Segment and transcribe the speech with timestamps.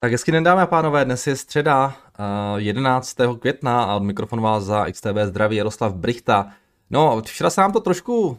[0.00, 1.96] Tak hezky den dámy a pánové, dnes je středa
[2.56, 3.16] 11.
[3.40, 6.52] května a od mikrofonu vás za XTB zdraví Jaroslav Brichta.
[6.90, 8.38] No, včera se nám to trošku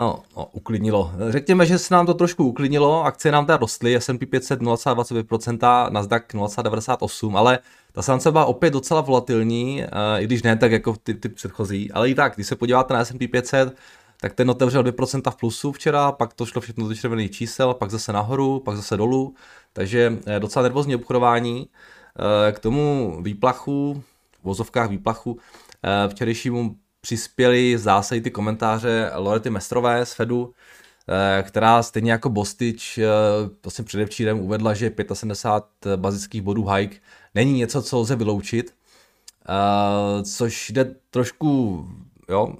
[0.00, 1.12] no, no, uklidnilo.
[1.28, 6.34] Řekněme, že se nám to trošku uklidnilo, akcie nám teda rostly, S&P 500 0,25%, Nasdaq
[6.34, 7.58] 0,98%, ale
[7.92, 9.84] ta se byla opět docela volatilní,
[10.18, 13.04] i když ne tak jako ty, ty předchozí, ale i tak, když se podíváte na
[13.04, 13.76] S&P 500,
[14.22, 17.90] tak ten otevřel 2% v plusu včera, pak to šlo všechno do červených čísel, pak
[17.90, 19.34] zase nahoru, pak zase dolů,
[19.72, 21.68] takže eh, docela nervózní obchodování.
[22.48, 24.02] Eh, k tomu výplachu,
[24.40, 25.38] v vozovkách výplachu,
[25.84, 30.52] eh, včerejšímu přispěli zásady ty komentáře Lorety Mestrové z Fedu,
[31.42, 32.98] která stejně jako Bostič
[33.64, 36.96] vlastně předevčírem uvedla, že 75 bazických bodů hike
[37.34, 38.74] není něco, co lze vyloučit,
[40.22, 41.86] což jde trošku
[42.28, 42.54] jo,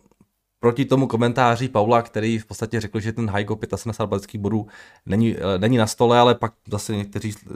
[0.62, 4.66] proti tomu komentáři Paula, který v podstatě řekl, že ten high 75 balických bodů
[5.06, 7.54] není, eh, není na stole, ale pak zase někteří eh,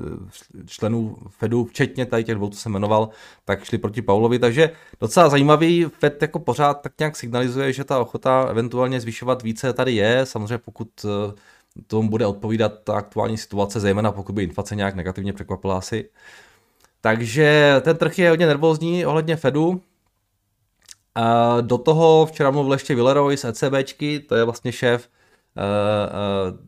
[0.67, 3.09] členů Fedu, včetně tady těch dvou, co se jmenoval,
[3.45, 7.99] tak šli proti Paulovi, takže docela zajímavý, Fed jako pořád tak nějak signalizuje, že ta
[8.01, 11.35] ochota eventuálně zvyšovat více tady je, samozřejmě pokud eh,
[11.87, 16.11] tomu bude odpovídat ta aktuální situace, zejména pokud by inflace nějak negativně překvapila asi.
[17.01, 19.81] Takže ten trh je hodně nervózní ohledně Fedu,
[21.17, 25.09] a do toho včera mluvil ještě Villeroy z ECBčky, to je vlastně šéf
[25.57, 26.59] uh, uh,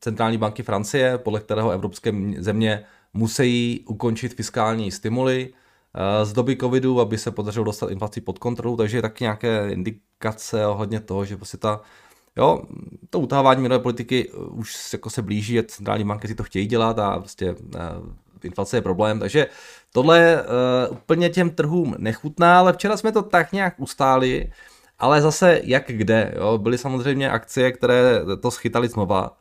[0.00, 7.00] centrální banky Francie, podle kterého evropské země musí ukončit fiskální stimuly uh, z doby covidu,
[7.00, 11.36] aby se podařilo dostat inflaci pod kontrolu, takže je taky nějaké indikace ohledně toho, že
[11.36, 11.80] prostě ta
[12.36, 12.62] Jo,
[13.10, 17.18] to utahávání měnové politiky už jako se blíží, centrální banky si to chtějí dělat a
[17.18, 17.54] prostě
[18.44, 19.46] inflace je problém, takže
[19.94, 24.52] tohle uh, úplně těm trhům nechutná, ale včera jsme to tak nějak ustáli,
[24.98, 26.58] ale zase jak kde, jo?
[26.58, 29.36] byly samozřejmě akcie, které to schytaly znova,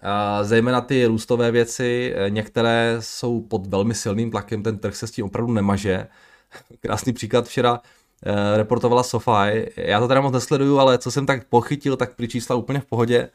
[0.00, 5.06] a zejména ty růstové věci, eh, některé jsou pod velmi silným tlakem, ten trh se
[5.06, 6.06] s tím opravdu nemaže.
[6.80, 7.80] Krásný příklad včera
[8.26, 12.28] eh, reportovala SoFi, já to teda moc nesleduju, ale co jsem tak pochytil, tak při
[12.28, 13.28] čísla úplně v pohodě.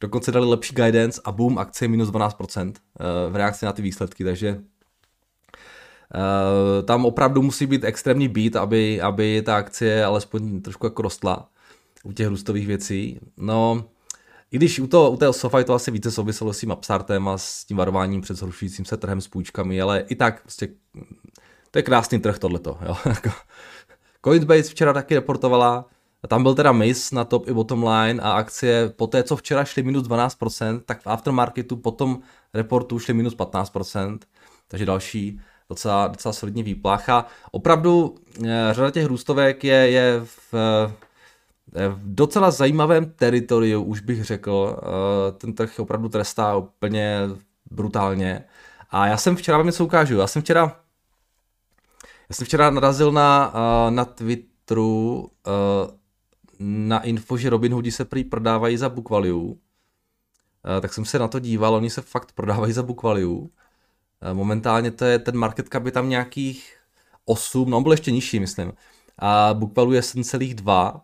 [0.00, 4.24] Dokonce dali lepší guidance a boom, akcie minus 12% eh, v reakci na ty výsledky,
[4.24, 4.58] takže
[6.84, 11.48] tam opravdu musí být extrémní beat, aby, aby ta akcie alespoň trošku jako rostla
[12.04, 13.20] u těch růstových věcí.
[13.36, 13.84] No,
[14.50, 17.38] i když u, toho, u té SoFi to asi více souviselo s tím upstartem a
[17.38, 20.68] s tím varováním před zhoršujícím se trhem s půjčkami, ale i tak prostě
[21.70, 22.78] to je krásný trh tohleto.
[22.86, 22.96] Jo?
[23.06, 23.30] Jako
[24.24, 25.84] Coinbase včera taky reportovala,
[26.28, 29.64] tam byl teda miss na top i bottom line a akcie po té, co včera
[29.64, 32.18] šly minus 12%, tak v aftermarketu potom
[32.54, 34.18] reportu šly minus 15%,
[34.68, 37.26] takže další docela, docela solidní výplacha.
[37.50, 40.54] Opravdu eh, řada těch růstovek je, je v,
[41.74, 44.76] eh, v docela zajímavém teritoriu, už bych řekl.
[44.78, 47.20] Eh, ten trh opravdu trestá úplně
[47.70, 48.44] brutálně.
[48.90, 50.80] A já jsem včera, vám něco ukážu, já jsem včera
[52.28, 53.52] já jsem včera narazil na,
[53.90, 55.30] na Twitteru
[56.58, 59.54] na info, že Robin Hoodi se prý prodávají za book value,
[60.80, 63.48] tak jsem se na to díval, oni se fakt prodávají za book value.
[64.22, 66.76] Eh, momentálně to je, ten market cap je tam nějakých
[67.24, 68.72] 8, no on byl ještě nižší, myslím.
[69.18, 71.00] A book value je 7,2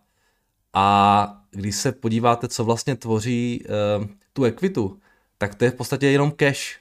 [0.73, 3.63] a když se podíváte, co vlastně tvoří
[3.99, 4.99] uh, tu equitu,
[5.37, 6.79] tak to je v podstatě jenom cash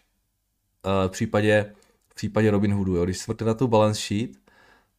[0.86, 1.72] uh, v případě,
[2.08, 2.96] v případě Robinhoodu.
[2.96, 3.04] Jo.
[3.04, 4.30] Když se na tu balance sheet,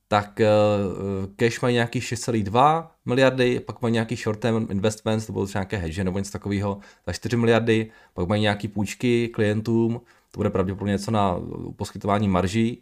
[0.07, 5.45] tak uh, cash mají nějaký 6,2 miliardy, pak mají nějaký short term investments, to bylo
[5.45, 10.01] třeba nějaké hedge nebo něco takového, za 4 miliardy, pak mají nějaké půjčky klientům,
[10.33, 11.39] to bude pravděpodobně něco na
[11.75, 12.81] poskytování marží,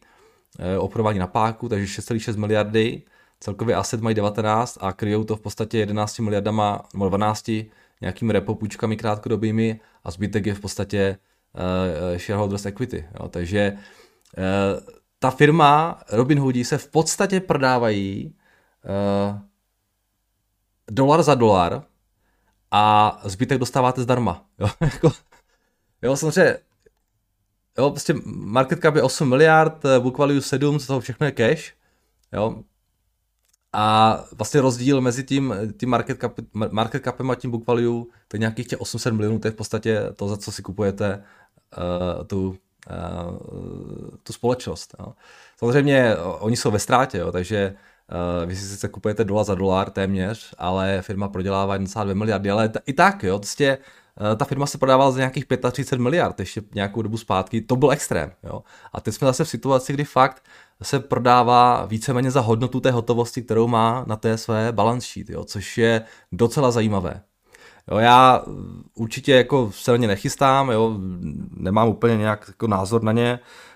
[0.60, 3.04] uh, obchodování na páku, takže 6,6 miliardy,
[3.40, 7.52] celkově asset mají 19 a kryjou to v podstatě 11 miliardama, nebo 12
[8.02, 11.18] nějakými repo půjčkami krátkodobými a zbytek je v podstatě
[11.54, 13.08] uh, shareholders equity.
[13.20, 13.78] Jo, takže
[14.38, 18.36] uh, ta firma Robin Hoodí se v podstatě prodávají
[18.86, 19.40] uh,
[20.92, 21.84] dolar za dolar
[22.72, 24.46] a zbytek dostáváte zdarma.
[24.60, 25.12] Jo, jako,
[26.02, 26.58] jo samozřejmě,
[27.78, 31.32] jo, prostě market cap je 8 miliard, eh, book value 7, z toho všechno je
[31.32, 31.74] cash,
[32.34, 32.64] jo,
[33.74, 38.36] a vlastně rozdíl mezi tím, tím market, cap, market capem a tím book value, to
[38.36, 41.24] je nějakých těch 800 milionů, to je v podstatě to, za co si kupujete
[41.78, 42.58] uh, tu uh,
[44.24, 44.96] tu společnost.
[45.00, 45.14] Jo.
[45.58, 47.76] Samozřejmě oni jsou ve ztrátě, jo, takže
[48.42, 52.70] uh, vy si sice kupujete dolar za dolar téměř, ale firma prodělává 1,2 miliardy, ale
[52.70, 53.84] t- i tak, jo, prostě uh,
[54.36, 58.32] ta firma se prodávala za nějakých 35 miliard ještě nějakou dobu zpátky, to byl extrém.
[58.44, 58.64] Jo.
[58.94, 60.44] A teď jsme zase v situaci, kdy fakt
[60.82, 65.44] se prodává víceméně za hodnotu té hotovosti, kterou má na té své balance sheet, jo,
[65.44, 67.22] což je docela zajímavé.
[67.92, 68.44] Jo, já
[68.96, 70.98] určitě jako silně nechystám, jo,
[71.58, 73.71] nemám úplně nějak jako názor na ně, Uh,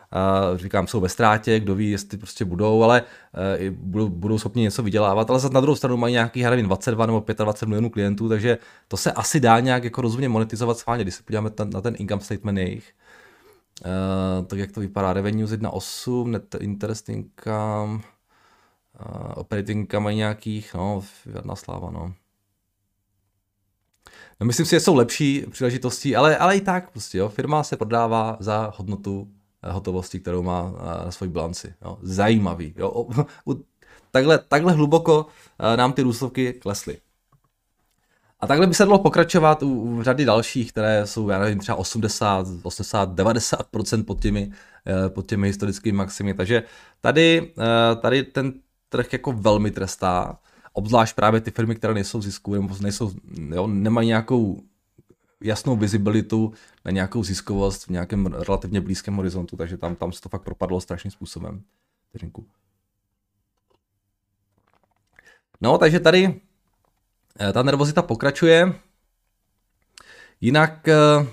[0.56, 3.04] říkám, jsou ve ztrátě, kdo ví, jestli prostě budou, ale
[3.62, 7.06] uh, budou, budou schopni něco vydělávat, ale na druhou stranu mají nějaký, já nevím, 22
[7.06, 8.58] nebo 25 milionů klientů, takže
[8.88, 11.96] to se asi dá nějak jako rozumně monetizovat schválně, když se podíváme ten, na ten
[11.98, 12.94] income statement jejich.
[13.86, 20.18] Uh, tak jak to vypadá, revenue z 1.8, net interest income, uh, operating income mají
[20.18, 21.04] nějakých, no,
[21.36, 22.14] jedna sláva, no.
[24.40, 27.78] No myslím si, že jsou lepší příležitosti, ale, ale i tak prostě, jo, firma se
[27.78, 29.35] prodává za hodnotu eh,
[29.72, 30.74] hotovosti, kterou má
[31.06, 31.74] na svoji bilanci.
[31.82, 31.98] Jo.
[32.02, 32.74] Zajímavý.
[32.78, 33.08] Jo.
[34.12, 35.26] Takhle, takhle hluboko
[35.76, 36.98] nám ty růstovky klesly.
[38.40, 41.76] A takhle by se dalo pokračovat u, u řady dalších, které jsou, já nevím, třeba
[41.76, 44.52] 80, 80, 90% pod těmi,
[44.88, 46.34] eh, pod těmi historickými maximy.
[46.34, 46.64] Takže
[47.02, 48.54] tady, eh, tady ten
[48.90, 50.40] trh jako velmi trestá,
[50.74, 53.12] obzvlášť právě ty firmy, které nejsou zisku, nebo nejsou,
[53.50, 54.62] jo, nemají nějakou
[55.46, 56.54] jasnou vizibilitu
[56.86, 60.82] na nějakou ziskovost v nějakém relativně blízkém horizontu, takže tam, tam se to fakt propadlo
[60.82, 61.62] strašným způsobem.
[65.62, 66.42] No, takže tady
[67.40, 68.74] Eh, ta nervozita pokračuje.
[70.42, 71.28] Jinak, eh,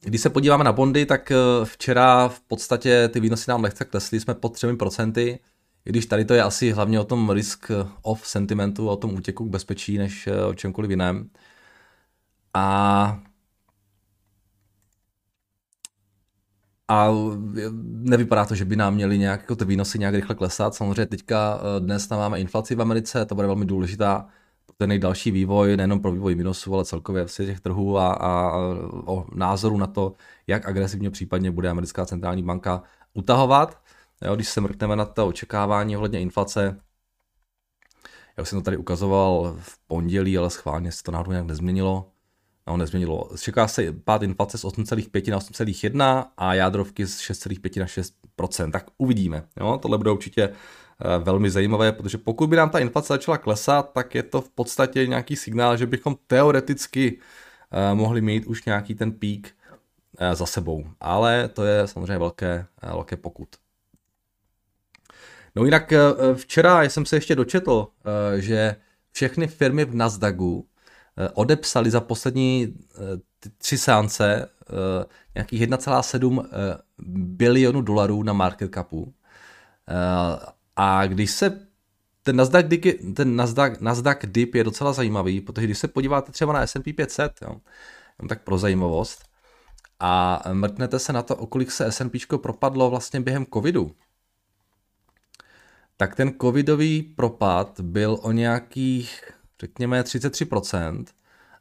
[0.00, 4.20] když se podíváme na bondy, tak eh, včera v podstatě ty výnosy nám lehce klesly,
[4.20, 5.40] jsme pod 3%,
[5.84, 7.70] i když tady to je asi hlavně o tom risk
[8.02, 11.30] of sentimentu, o tom útěku k bezpečí, než o čemkoliv jiném.
[12.54, 13.20] A
[16.90, 17.08] A
[17.84, 20.74] nevypadá to, že by nám měli nějak jako ty výnosy nějak rychle klesat.
[20.74, 24.28] Samozřejmě teďka eh, dnes tam máme inflaci v Americe, to bude velmi důležitá
[24.66, 28.56] pro ten další vývoj, nejenom pro vývoj výnosů, ale celkově v těch trhů a, a
[29.06, 30.14] o názoru na to,
[30.46, 32.82] jak agresivně případně bude americká centrální banka
[33.14, 33.82] utahovat.
[34.22, 36.80] Jo, když se mrkneme na to očekávání ohledně inflace,
[38.36, 42.12] já jsem to tady ukazoval v pondělí, ale schválně se to náhodou nějak nezměnilo
[42.68, 43.28] no, nezměnilo.
[43.40, 48.86] Čeká se pád inflace z 8,5 na 8,1 a jádrovky z 6,5 na 6% Tak
[48.98, 49.44] uvidíme.
[49.60, 49.78] Jo?
[49.82, 54.14] Tohle bude určitě eh, velmi zajímavé, protože pokud by nám ta inflace začala klesat, tak
[54.14, 57.18] je to v podstatě nějaký signál, že bychom teoreticky
[57.70, 59.54] eh, mohli mít už nějaký ten pík
[60.18, 60.84] eh, za sebou.
[61.00, 63.48] Ale to je samozřejmě velké, velké pokud.
[65.56, 65.92] No jinak
[66.34, 67.88] včera jsem se ještě dočetl,
[68.36, 68.76] že
[69.12, 70.67] všechny firmy v Nasdaqu
[71.34, 72.98] odepsali za poslední eh,
[73.58, 75.04] tři sánce eh,
[75.34, 76.46] nějakých 1,7
[77.12, 79.14] bilionu dolarů na market capu.
[80.76, 81.68] A když se
[82.22, 82.84] ten Nasdaq, dip,
[83.16, 87.32] ten Nasdaq, Nasdaq dip je docela zajímavý, protože když se podíváte třeba na S&P 500,
[87.42, 87.56] jo,
[88.28, 89.24] tak pro zajímavost,
[90.00, 93.94] a mrknete se na to, o kolik se S&P propadlo vlastně během covidu,
[95.96, 101.04] tak ten covidový propad byl o nějakých řekněme 33%,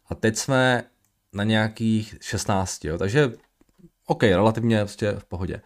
[0.09, 0.83] a teď jsme
[1.33, 3.33] na nějakých 16, jo, takže
[4.05, 5.61] OK, relativně prostě v pohodě.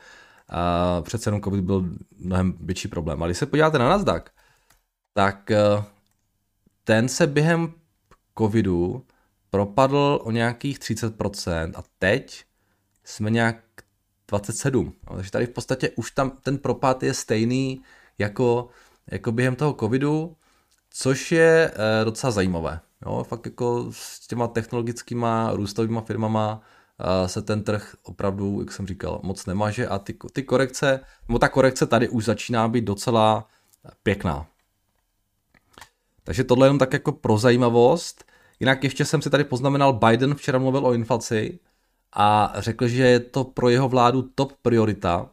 [0.50, 1.86] A přece jenom COVID byl
[2.18, 3.24] mnohem větší problém.
[3.24, 4.24] Ale když se podíváte na Nasdaq,
[5.13, 5.57] tak eh,
[6.83, 7.74] ten se během
[8.38, 9.06] covidu
[9.50, 12.45] propadl o nějakých 30% a teď
[13.04, 13.63] jsme nějak
[14.27, 14.94] 27.
[15.10, 17.81] No, takže tady v podstatě už tam ten propad je stejný
[18.18, 18.69] jako,
[19.07, 20.36] jako během toho covidu
[20.92, 22.80] což je e, docela zajímavé.
[23.06, 26.62] Jo, fakt jako s těma technologickýma růstovými firmama
[27.00, 31.39] e, se ten trh opravdu, jak jsem říkal, moc nemaže a ty, ty korekce, nebo
[31.39, 33.48] ta korekce tady už začíná být docela
[34.04, 34.48] pěkná.
[36.24, 38.25] Takže tohle jenom tak jako pro zajímavost.
[38.60, 41.60] Jinak ještě jsem si tady poznamenal, Biden včera mluvil o inflaci
[42.13, 45.30] a řekl, že je to pro jeho vládu top priorita,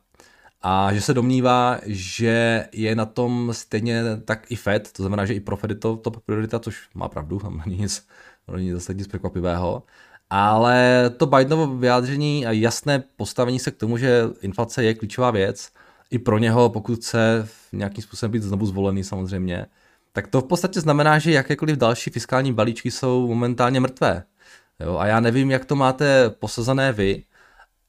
[0.63, 5.35] a že se domnívá, že je na tom stejně tak i Fed, to znamená, že
[5.35, 8.07] i pro Fed je to top priorita, což má pravdu, tam není nic,
[8.53, 9.83] není zase nic překvapivého.
[10.31, 15.73] Ale to Bidenovo vyjádření a jasné postavení se k tomu, že inflace je klíčová věc,
[16.11, 19.67] i pro něho, pokud chce nějakým způsobem být znovu zvolený samozřejmě,
[20.13, 24.25] tak to v podstatě znamená, že jakékoliv další fiskální balíčky jsou momentálně mrtvé.
[24.81, 27.25] Jo, a já nevím, jak to máte posazené vy,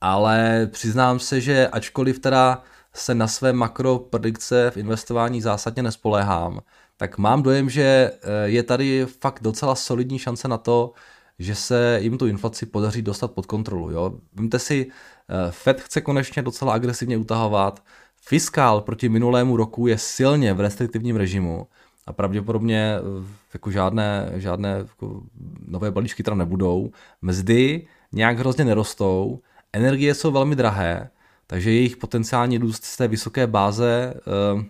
[0.01, 2.63] ale přiznám se, že ačkoliv teda
[2.93, 6.59] se na své makropredikce v investování zásadně nespoléhám,
[6.97, 10.91] tak mám dojem, že eh, je tady fakt docela solidní šance na to,
[11.39, 13.91] že se jim tu inflaci podaří dostat pod kontrolu.
[13.91, 14.13] Jo?
[14.33, 14.87] Vemte si,
[15.29, 17.83] eh, Fed chce konečně docela agresivně utahovat,
[18.21, 21.67] fiskál proti minulému roku je silně v restriktivním režimu
[22.07, 25.21] a pravděpodobně eh, jako žádné, žádné jako
[25.67, 26.91] nové balíčky tam nebudou.
[27.21, 29.39] Mzdy nějak hrozně nerostou,
[29.73, 31.09] Energie jsou velmi drahé,
[31.47, 34.13] takže jejich potenciální růst z té vysoké báze
[34.53, 34.61] uh,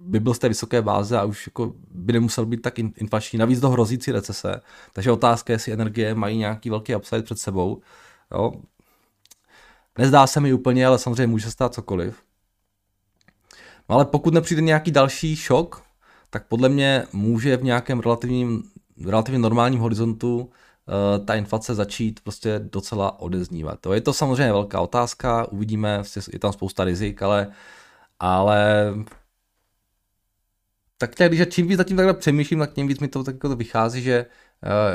[0.00, 3.38] by byl z té vysoké báze a už jako by nemusel být tak inflační.
[3.38, 4.60] Navíc do hrozící recese.
[4.92, 7.80] Takže otázka je, jestli energie mají nějaký velký upside před sebou.
[8.32, 8.52] Jo.
[9.98, 12.22] Nezdá se mi úplně, ale samozřejmě může stát cokoliv.
[13.88, 15.82] No ale pokud nepřijde nějaký další šok,
[16.30, 18.62] tak podle mě může v nějakém relativním,
[19.06, 20.50] relativně normálním horizontu
[21.24, 23.80] ta inflace začít prostě docela odeznívat.
[23.80, 27.52] To je to samozřejmě velká otázka, uvidíme, je tam spousta rizik, ale,
[28.20, 28.86] ale
[30.98, 33.56] tak nějak, když čím víc zatím takhle přemýšlím, tak tím víc mi to tak jako
[33.56, 34.26] vychází, že,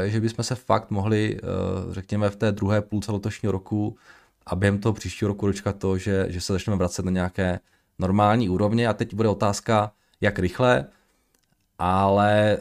[0.01, 3.97] uh, že bychom se fakt mohli, uh, řekněme, v té druhé půlce letošního roku
[4.45, 7.59] a během toho příštího roku dočkat to, že, že se začneme vracet na nějaké
[7.99, 9.91] normální úrovně a teď bude otázka,
[10.21, 10.85] jak rychle,
[11.79, 12.57] ale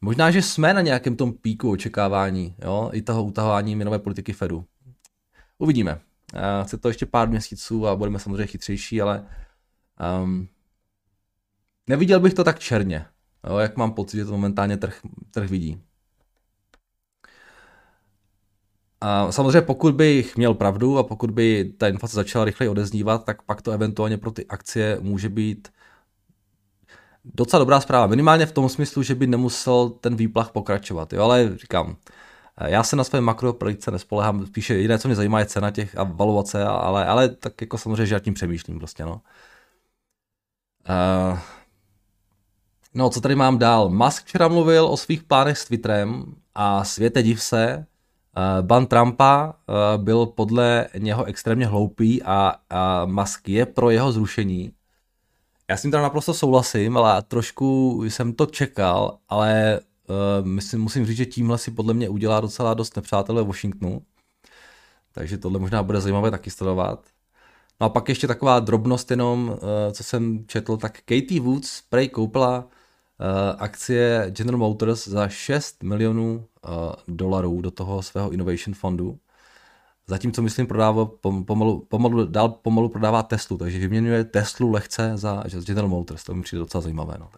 [0.00, 4.64] možná, že jsme na nějakém tom píku očekávání, jo, i toho utahování měnové politiky Fedu.
[5.58, 6.00] Uvidíme.
[6.62, 9.26] Chce to ještě pár měsíců a budeme samozřejmě chytřejší, ale
[10.22, 10.48] um,
[11.86, 13.06] neviděl bych to tak černě,
[13.48, 15.00] jo, jak mám pocit, že to momentálně trh,
[15.30, 15.82] trh vidí.
[19.00, 23.42] A samozřejmě pokud bych měl pravdu a pokud by ta inflace začala rychleji odeznívat, tak
[23.42, 25.68] pak to eventuálně pro ty akcie může být
[27.34, 28.06] docela dobrá zpráva.
[28.06, 31.12] Minimálně v tom smyslu, že by nemusel ten výplach pokračovat.
[31.12, 31.22] Jo?
[31.22, 31.96] Ale říkám,
[32.64, 36.02] já se na své makropredikce nespolehám, spíše jediné, co mě zajímá, je cena těch a
[36.02, 39.20] valuace, ale, ale tak jako samozřejmě, že já tím přemýšlím prostě, no.
[40.88, 41.38] Uh,
[42.94, 43.88] no, co tady mám dál?
[43.88, 47.86] Musk včera mluvil o svých plánech s Twitterem a světe div se,
[48.36, 54.12] Uh, ban Trumpa uh, byl podle něho extrémně hloupý a, a Musk je pro jeho
[54.12, 54.72] zrušení.
[55.70, 61.06] Já s tím teda naprosto souhlasím, ale trošku jsem to čekal, ale uh, myslím, musím
[61.06, 64.02] říct, že tímhle si podle mě udělá docela dost nepřátelé Washingtonu.
[65.12, 67.06] Takže tohle možná bude zajímavé taky sledovat.
[67.80, 72.08] No a pak ještě taková drobnost jenom, uh, co jsem četl, tak Katie Woods prej
[72.08, 72.68] koupila
[73.20, 79.18] Eh, akcie General Motors za 6 milionů uh, dolarů do toho svého innovation fondu.
[80.08, 81.06] Zatímco, myslím, prodává
[81.44, 86.42] pomalu, pomalu, dál pomalu prodává Teslu, takže vyměňuje Teslu lehce za General Motors, to mi
[86.42, 87.16] přijde docela zajímavé.
[87.20, 87.30] No.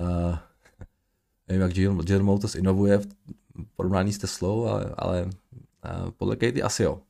[0.00, 0.36] uh,
[1.48, 3.06] nevím, jak General Motors inovuje v
[3.76, 7.00] porovnání s Teslou, ale, ale uh, podle Katie asi jo.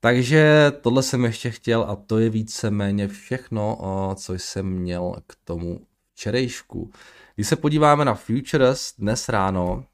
[0.00, 3.78] Takže tohle jsem ještě chtěl a to je víceméně všechno,
[4.16, 5.80] co jsem měl k tomu
[6.12, 6.90] včerejšku.
[7.34, 9.84] Když se podíváme na Futures dnes ráno,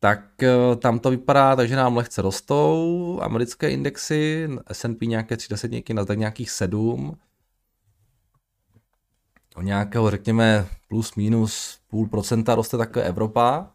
[0.00, 5.94] tak e, tam to vypadá, takže nám lehce rostou americké indexy, S&P nějaké 3 desetníky,
[5.94, 7.16] na nějakých 7.
[9.56, 13.70] O nějakého, řekněme, plus minus půl procenta roste také Evropa.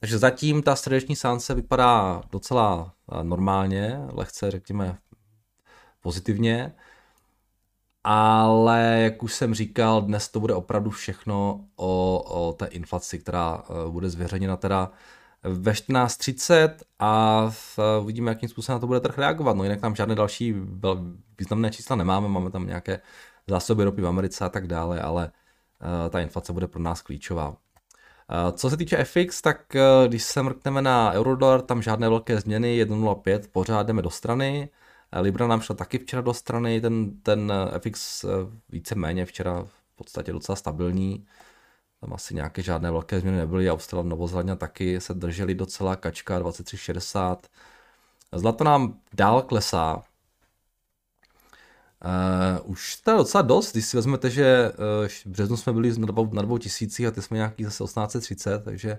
[0.00, 4.98] Takže zatím ta středeční sánce vypadá docela eh, normálně, lehce řekněme
[6.00, 6.74] pozitivně,
[8.04, 13.62] ale jak už jsem říkal, dnes to bude opravdu všechno o, o té inflaci, která
[13.64, 14.92] eh, bude zveřejněna teda
[15.42, 17.52] ve 14.30 a
[18.00, 19.56] uvidíme, jakým způsobem na to bude trh reagovat.
[19.56, 20.54] No jinak tam žádné další
[21.38, 23.00] významné čísla nemáme, máme tam nějaké
[23.46, 25.32] zásoby ropy v Americe a tak dále, ale
[25.82, 27.56] uh, ta inflace bude pro nás klíčová.
[28.32, 32.40] Eh, co se týče FX, tak eh, když se mrkneme na Eurodolar, tam žádné velké
[32.40, 34.68] změny, 1.05, pořád jdeme do strany.
[35.12, 38.24] Eh, Libra nám šla taky včera do strany, ten, ten FX
[38.68, 41.26] víceméně včera v podstatě docela stabilní.
[42.00, 43.70] Tam asi nějaké žádné velké změny nebyly.
[43.70, 47.36] Australia, Novozélandia taky se drželi docela, kačka 23,60.
[48.32, 50.02] Zlato nám dál klesá,
[52.04, 55.98] Uh, už to je docela dost, když si vezmete, že uh, v březnu jsme byli
[55.98, 58.98] na dvou, na dvou tisících a ty jsme nějaký zase 1830, takže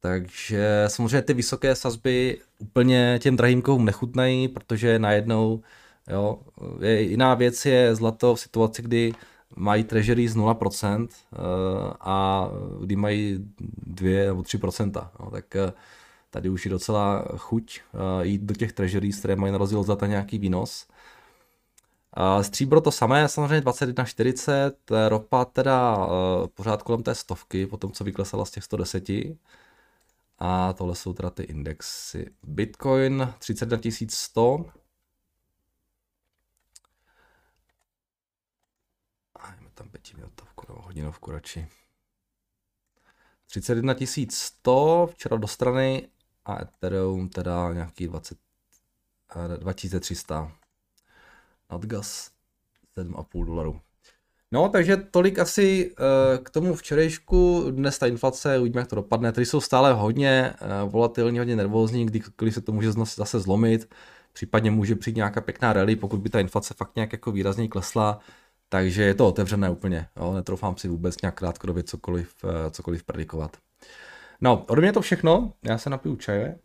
[0.00, 5.62] takže samozřejmě ty vysoké sazby úplně těm drahým kovům nechutnají, protože najednou,
[6.08, 6.38] jo,
[6.80, 9.12] je, jiná věc je zlato v situaci, kdy
[9.56, 11.08] mají treasury z 0% uh,
[12.00, 12.48] a
[12.80, 13.38] kdy mají
[13.86, 15.70] 2 nebo 3%, no, tak uh,
[16.30, 20.06] tady už je docela chuť uh, jít do těch treasury, které mají na rozdíl zlata
[20.06, 20.86] nějaký výnos.
[22.42, 24.72] Stříbro to samé, samozřejmě 21,40,
[25.08, 26.08] ropa teda
[26.54, 29.04] pořád kolem té stovky, potom co vyklesala z těch 110.
[30.38, 32.30] A tohle jsou teda ty indexy.
[32.42, 34.64] Bitcoin 31 100.
[39.40, 41.66] A máme tam pětiminutovku nebo hodinovku radši.
[43.46, 43.94] 31
[44.30, 46.08] 100, včera do strany
[46.44, 48.38] a Ethereum teda nějaký 20,
[49.56, 50.52] 2300
[51.70, 52.30] nadgas
[52.96, 53.80] 7,5 dolarů.
[54.52, 57.70] No, takže tolik asi uh, k tomu včerejšku.
[57.70, 59.32] Dnes ta inflace, uvidíme, jak to dopadne.
[59.32, 60.54] Tady jsou stále hodně
[60.84, 63.94] uh, volatilní, hodně nervózní, kdy, kdy se to může zase zlomit.
[64.32, 68.20] případně může přijít nějaká pěkná rally, pokud by ta inflace fakt nějak jako výrazně klesla,
[68.68, 73.56] takže je to otevřené úplně, jo, netroufám si vůbec nějak krátkodobě cokoliv, eh, cokoliv predikovat.
[74.40, 76.58] No, ode mě to všechno, já se napiju čaje.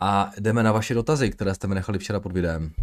[0.00, 2.74] A jdeme na vaše dotazy, které jste mi nechali včera pod videem.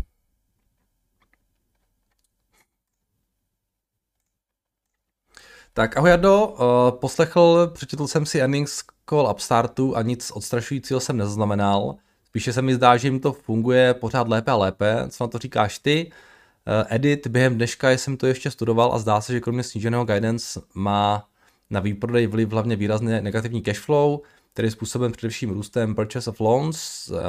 [5.73, 11.17] Tak ahoj Jardo, uh, poslechl, přečetl jsem si earnings call Upstartu a nic odstrašujícího jsem
[11.17, 11.95] nezaznamenal.
[12.31, 15.05] Spíše se mi zdá, že jim to funguje pořád lépe a lépe.
[15.09, 16.11] Co na to říkáš ty?
[16.11, 20.61] Uh, edit během dneška jsem to ještě studoval a zdá se, že kromě sníženého guidance
[20.73, 21.27] má
[21.69, 24.19] na výprodej vliv hlavně výrazně negativní cash flow,
[24.53, 27.21] který je způsoben především růstem purchase of loans, uh, uh,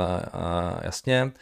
[0.83, 1.33] jasně.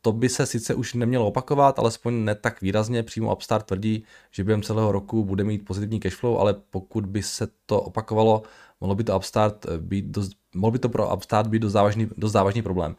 [0.00, 3.02] To by se sice už nemělo opakovat, alespoň ne tak výrazně.
[3.02, 7.22] Přímo Upstart tvrdí, že během celého roku bude mít pozitivní cash flow, ale pokud by
[7.22, 8.42] se to opakovalo,
[8.80, 12.32] mohlo by to Upstart být dost, mohlo by to pro Upstart být dost závažný, dost
[12.32, 12.96] závažný problém.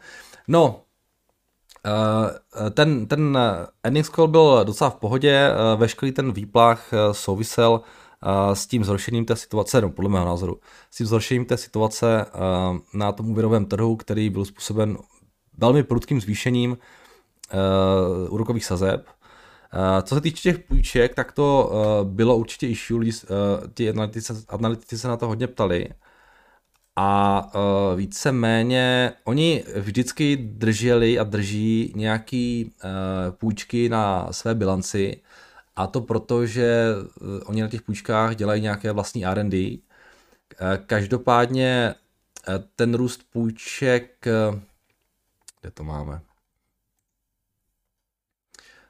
[0.47, 0.81] No,
[2.73, 3.37] ten, ten
[3.83, 7.81] earnings call byl docela v pohodě, veškerý ten výplach souvisel
[8.53, 10.59] s tím zhoršením té situace, no podle mého názoru,
[10.91, 12.25] s tím zhoršením té situace
[12.93, 14.97] na tom úvěrovém trhu, který byl způsoben
[15.57, 16.77] velmi prudkým zvýšením
[18.29, 19.07] úrokových sazeb.
[19.73, 23.11] Uh, co se týče těch půjček, tak to uh, bylo určitě issue, uh,
[23.73, 23.89] ti
[24.49, 25.89] analytici, se na to hodně ptali.
[26.99, 27.51] A
[27.95, 32.71] víceméně oni vždycky drželi a drží nějaký
[33.31, 35.21] půjčky na své bilanci,
[35.75, 36.85] a to proto, že
[37.45, 39.77] oni na těch půjčkách dělají nějaké vlastní R&D.
[40.85, 41.95] Každopádně
[42.75, 44.27] ten růst půjček
[45.61, 46.21] kde to máme?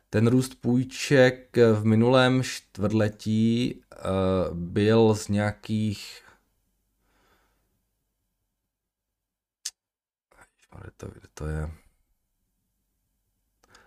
[0.09, 6.21] Ten růst půjček v minulém čtvrtletí uh, byl z nějakých
[10.97, 11.71] to, to je?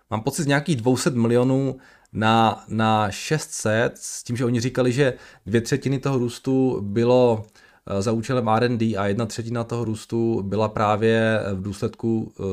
[0.09, 1.79] Mám pocit z nějakých 200 milionů
[2.13, 5.13] na, na 600, s tím, že oni říkali, že
[5.45, 7.60] dvě třetiny toho růstu bylo Eh,
[7.99, 12.43] za účelem R&D a jedna třetina toho růstu byla právě v důsledku eh,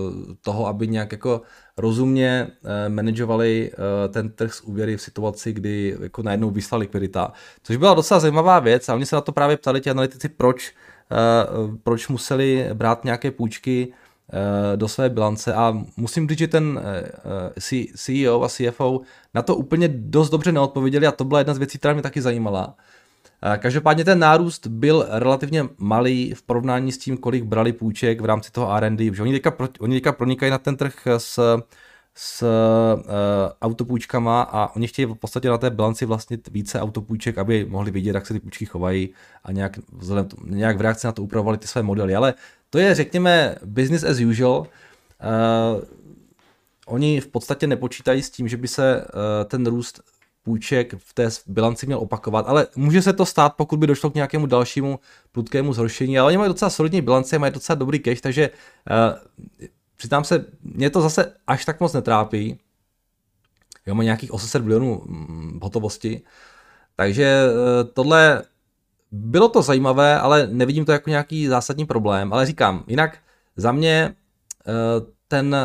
[0.42, 1.42] toho, aby nějak jako
[1.76, 3.72] rozumně eh, manažovali
[4.08, 7.32] ten trh s úvěry v situaci, kdy jako najednou vysla likvidita.
[7.62, 10.74] Což byla docela zajímavá věc a oni se na to právě ptali ti analytici, proč,
[11.82, 13.92] proč museli brát nějaké půjčky
[14.76, 16.80] do své bilance a musím říct, že ten
[17.98, 19.00] CEO a CFO
[19.34, 22.20] na to úplně dost dobře neodpověděli a to byla jedna z věcí, která mě taky
[22.22, 22.76] zajímala.
[23.58, 28.52] Každopádně ten nárůst byl relativně malý v porovnání s tím, kolik brali půjček v rámci
[28.52, 31.62] toho R&D, protože oni teďka, oni teďka pronikají na ten trh s,
[32.14, 33.02] s uh,
[33.62, 38.14] autopůjčkama a oni chtějí v podstatě na té bilanci vlastnit více autopůjček, aby mohli vidět,
[38.14, 39.08] jak se ty půjčky chovají
[39.44, 42.14] a nějak, vzhledem, nějak v reakci na to upravovali ty své modely.
[42.14, 42.34] Ale
[42.70, 44.58] to je, řekněme, business as usual.
[44.58, 44.66] Uh,
[46.86, 50.00] oni v podstatě nepočítají s tím, že by se uh, ten růst
[50.48, 54.14] půjček v té bilanci měl opakovat, ale může se to stát, pokud by došlo k
[54.14, 55.00] nějakému dalšímu
[55.32, 60.24] prudkému zhoršení, ale oni mají docela solidní bilance, mají docela dobrý cash, takže uh, přiznám
[60.24, 62.58] se, mě to zase až tak moc netrápí.
[63.86, 66.22] Jo, má nějakých 800 milionů mm, hotovosti,
[66.96, 68.42] takže uh, tohle
[69.12, 73.18] bylo to zajímavé, ale nevidím to jako nějaký zásadní problém, ale říkám, jinak
[73.56, 74.14] za mě
[74.64, 75.56] uh, ten,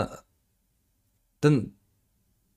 [1.39, 1.65] ten,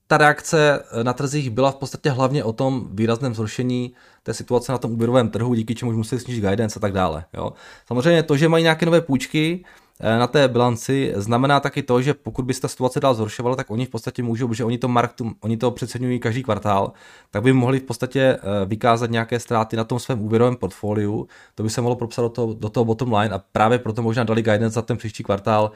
[0.07, 3.92] ta reakce eh, na trzích byla v podstatě hlavně o tom výrazném zhoršení
[4.23, 7.25] té situace na tom úvěrovém trhu, díky čemu musí snížit guidance a tak dále.
[7.35, 7.53] Jo.
[7.87, 9.64] Samozřejmě to, že mají nějaké nové půjčky
[10.01, 13.57] eh, na té bilanci, znamená taky to, že pokud by se ta situace dál zhoršovala,
[13.57, 16.92] tak oni v podstatě můžou, že oni to, mark, oni to přeceňují každý kvartál,
[17.31, 21.29] tak by mohli v podstatě eh, vykázat nějaké ztráty na tom svém úvěrovém portfoliu.
[21.55, 24.25] To by se mohlo propsat do toho, do toho bottom line a právě proto možná
[24.25, 25.71] dali guidance za ten příští kvartál,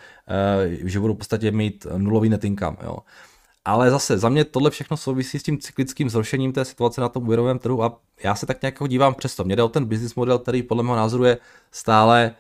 [0.69, 2.77] že budou v podstatě mít nulový net income.
[2.83, 2.99] Jo.
[3.71, 7.23] Ale zase, za mě tohle všechno souvisí s tím cyklickým zhoršením té situace na tom
[7.23, 9.45] úvěrovém trhu a já se tak nějak jako dívám přesto.
[9.45, 11.39] Mě jde o ten business model, který podle mého názoru je
[11.71, 12.35] stále,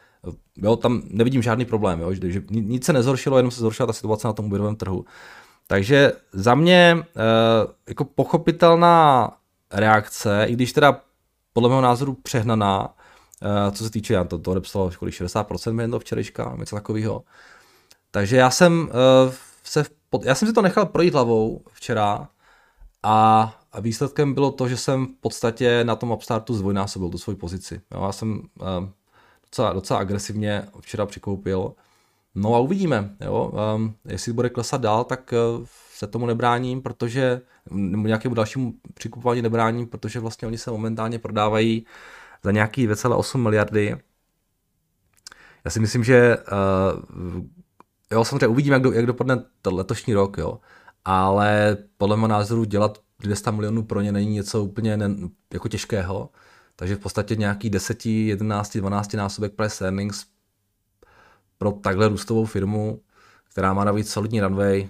[0.56, 4.28] jo, tam nevidím žádný problém, jo, že, nic se nezhoršilo, jenom se zhoršila ta situace
[4.28, 5.04] na tom úvěrovém trhu.
[5.66, 7.04] Takže za mě e,
[7.88, 9.30] jako pochopitelná
[9.70, 11.00] reakce, i když teda
[11.52, 12.94] podle mého názoru přehnaná,
[13.42, 17.24] e, co se týče, já to, to odepsalo 60% během toho včerejška, něco takového.
[18.10, 22.28] Takže já jsem e, se v pod, já jsem si to nechal projít hlavou včera
[23.02, 27.80] a, výsledkem bylo to, že jsem v podstatě na tom Upstartu zdvojnásobil tu svoji pozici.
[27.94, 28.88] Jo, já jsem uh,
[29.42, 31.72] docela, docela agresivně včera přikoupil.
[32.34, 33.52] No a uvidíme, jo.
[33.76, 37.40] Um, jestli bude klesat dál, tak uh, se tomu nebráním, protože
[37.96, 41.86] nějakému dalšímu přikupování nebráním, protože vlastně oni se momentálně prodávají
[42.42, 43.96] za nějaký 2,8 miliardy
[45.64, 47.42] já si myslím, že uh,
[48.12, 50.60] jo, samozřejmě uvidíme, jak, do, jak dopadne letošní rok, jo.
[51.04, 55.10] Ale podle mého názoru dělat 200 milionů pro ně není něco úplně ne,
[55.52, 56.30] jako těžkého.
[56.76, 60.26] Takže v podstatě nějaký 10, 11, 12 násobek price earnings
[61.58, 63.00] pro takhle růstovou firmu,
[63.50, 64.88] která má navíc solidní runway,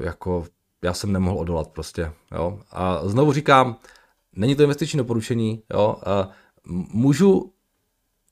[0.00, 0.44] jako
[0.82, 2.12] já jsem nemohl odolat prostě.
[2.32, 2.60] Jo.
[2.70, 3.76] A znovu říkám,
[4.36, 5.96] není to investiční doporučení, jo.
[6.06, 6.28] A
[6.92, 7.51] můžu,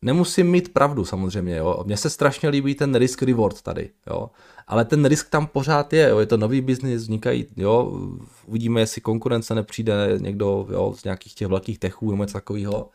[0.03, 1.83] nemusím mít pravdu samozřejmě, jo.
[1.87, 4.31] Mně se strašně líbí ten risk reward tady, jo.
[4.67, 6.19] Ale ten risk tam pořád je, jo.
[6.19, 8.01] Je to nový biznis, vznikají, jo.
[8.47, 12.91] Uvidíme, jestli konkurence nepřijde někdo, jo, z nějakých těch velkých techů nebo něco takového.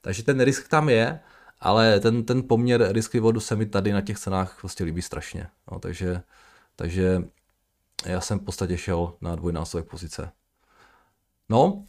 [0.00, 1.20] Takže ten risk tam je,
[1.60, 5.48] ale ten, ten poměr risk rewardu se mi tady na těch cenách prostě líbí strašně.
[5.72, 5.78] Jo.
[5.78, 6.22] Takže,
[6.76, 7.22] takže
[8.06, 10.30] já jsem v podstatě šel na dvojnásobek pozice.
[11.48, 11.84] No,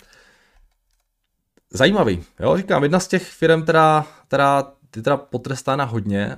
[1.71, 6.37] zajímavý, jo, říkám, jedna z těch firm, která, která je teda potrestána hodně,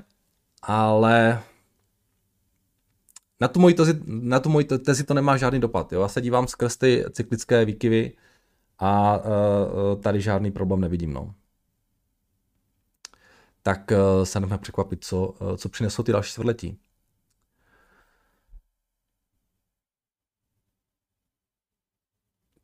[0.61, 1.43] ale
[3.39, 5.93] na tu moji tezi, na tu moji tezi to nemá žádný dopad.
[5.93, 6.01] Jo.
[6.01, 8.17] Já se dívám skrz ty cyklické výkyvy
[8.79, 11.13] a uh, tady žádný problém nevidím.
[11.13, 11.35] No.
[13.61, 16.77] Tak uh, se jdeme překvapit, co, uh, co přinesou ty další čtvrtletí.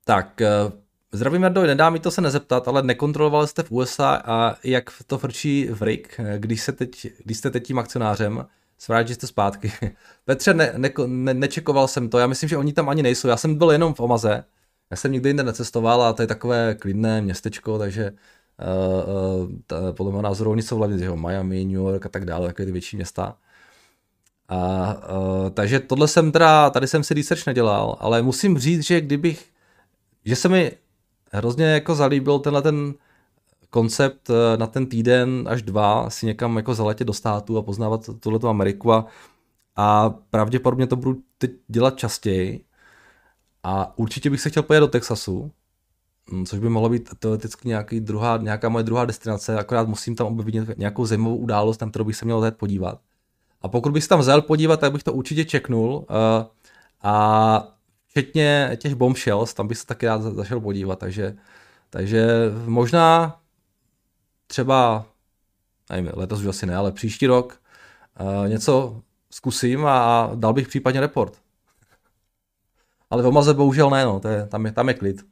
[0.09, 0.71] Tak, eh,
[1.11, 5.17] zdravím Jardo, nedá mi to se nezeptat, ale nekontroloval jste v USA a jak to
[5.17, 5.83] frčí v
[6.19, 8.45] eh, když, se teď, když jste teď tím akcionářem,
[8.77, 9.71] jsem že jste zpátky.
[10.25, 13.37] Petře, ne, ne, ne, nečekoval jsem to, já myslím, že oni tam ani nejsou, já
[13.37, 14.43] jsem byl jenom v Omaze,
[14.91, 20.11] já jsem nikdy jinde necestoval a to je takové klidné městečko, takže uh, uh, podle
[20.11, 23.37] mého názoru oni jsou hlavně, Miami, New York a tak dále, takové ty větší města.
[24.49, 29.01] A, uh, takže tohle jsem teda, tady jsem si research nedělal, ale musím říct, že
[29.01, 29.49] kdybych
[30.25, 30.71] že se mi
[31.31, 32.93] hrozně jako zalíbil tenhle ten
[33.69, 38.09] koncept eh, na ten týden až dva si někam jako zaletět do státu a poznávat
[38.19, 39.05] tuhletu Ameriku a,
[39.75, 42.65] a pravděpodobně to budu teď dělat častěji
[43.63, 45.51] a určitě bych se chtěl pojet do Texasu,
[46.31, 50.27] hm, což by mohlo být teoreticky nějaký druhá, nějaká moje druhá destinace, akorát musím tam
[50.27, 52.99] objevit nějakou zajímavou událost, na kterou bych se měl jet podívat.
[53.61, 56.05] A pokud bych se tam vzal podívat, tak bych to určitě čeknul uh,
[57.01, 57.78] a
[58.09, 61.37] včetně těch bombshells, tam bych se taky rád zašel podívat, takže,
[61.89, 62.27] takže
[62.65, 63.39] možná
[64.47, 65.05] třeba,
[65.89, 67.61] nevím, letos už asi ne, ale příští rok
[68.19, 71.41] uh, něco zkusím a dal bych případně report.
[73.09, 75.25] Ale v Omaze bohužel ne, no, to je, tam, je, tam je klid.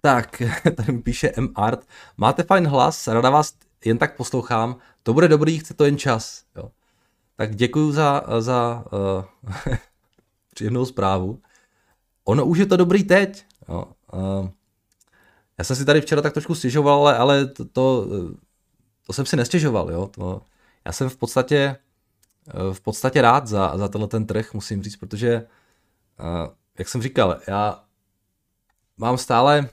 [0.00, 0.42] Tak,
[0.76, 1.48] tady mi píše M.
[1.54, 1.86] Art.
[2.16, 4.76] Máte fajn hlas, rada vás jen tak poslouchám.
[5.02, 6.44] To bude dobrý, chce to jen čas.
[6.56, 6.70] Jo.
[7.36, 9.24] Tak děkuji za, za uh,
[10.54, 11.42] příjemnou zprávu.
[12.24, 13.44] Ono už je to dobrý teď.
[13.68, 13.84] Jo.
[14.12, 14.48] Uh,
[15.58, 18.06] já jsem si tady včera tak trošku stěžoval, ale, ale to, to,
[19.06, 19.90] to jsem si nestěžoval.
[19.90, 20.06] Jo.
[20.06, 20.42] To,
[20.84, 21.76] já jsem v podstatě,
[22.72, 25.46] v podstatě rád za, za tenhle ten trh, musím říct, protože,
[26.78, 27.84] jak jsem říkal, já
[28.96, 29.68] mám stále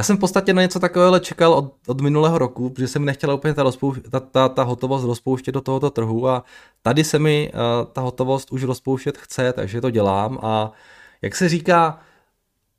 [0.00, 3.34] já jsem v podstatě na něco takového čekal od, od minulého roku, protože jsem nechtěla
[3.34, 6.44] úplně ta, rozpouš- ta, ta, ta hotovost rozpouštět do tohoto trhu a
[6.82, 10.72] tady se mi uh, ta hotovost už rozpouštět chce, takže to dělám a
[11.22, 12.00] jak se říká,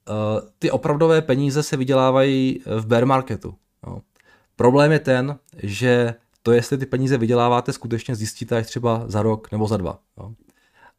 [0.09, 3.55] uh, ty opravdové peníze se vydělávají v bear marketu.
[3.87, 4.01] No.
[4.55, 9.51] Problém je ten, že to, jestli ty peníze vyděláváte, skutečně zjistíte až třeba za rok
[9.51, 9.99] nebo za dva.
[10.17, 10.33] No.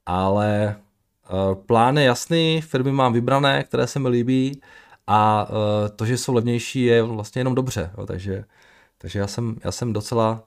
[0.07, 0.77] Ale
[1.67, 4.61] plán je jasný, firmy mám vybrané, které se mi líbí,
[5.13, 5.57] a uh,
[5.97, 7.91] to, že jsou levnější, je vlastně jenom dobře.
[7.99, 8.45] Jo, takže,
[8.99, 10.45] takže já, jsem, já jsem docela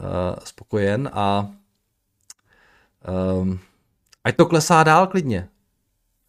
[0.00, 0.06] uh,
[0.44, 1.50] spokojen a
[3.40, 3.58] um,
[4.24, 5.48] ať to klesá dál klidně.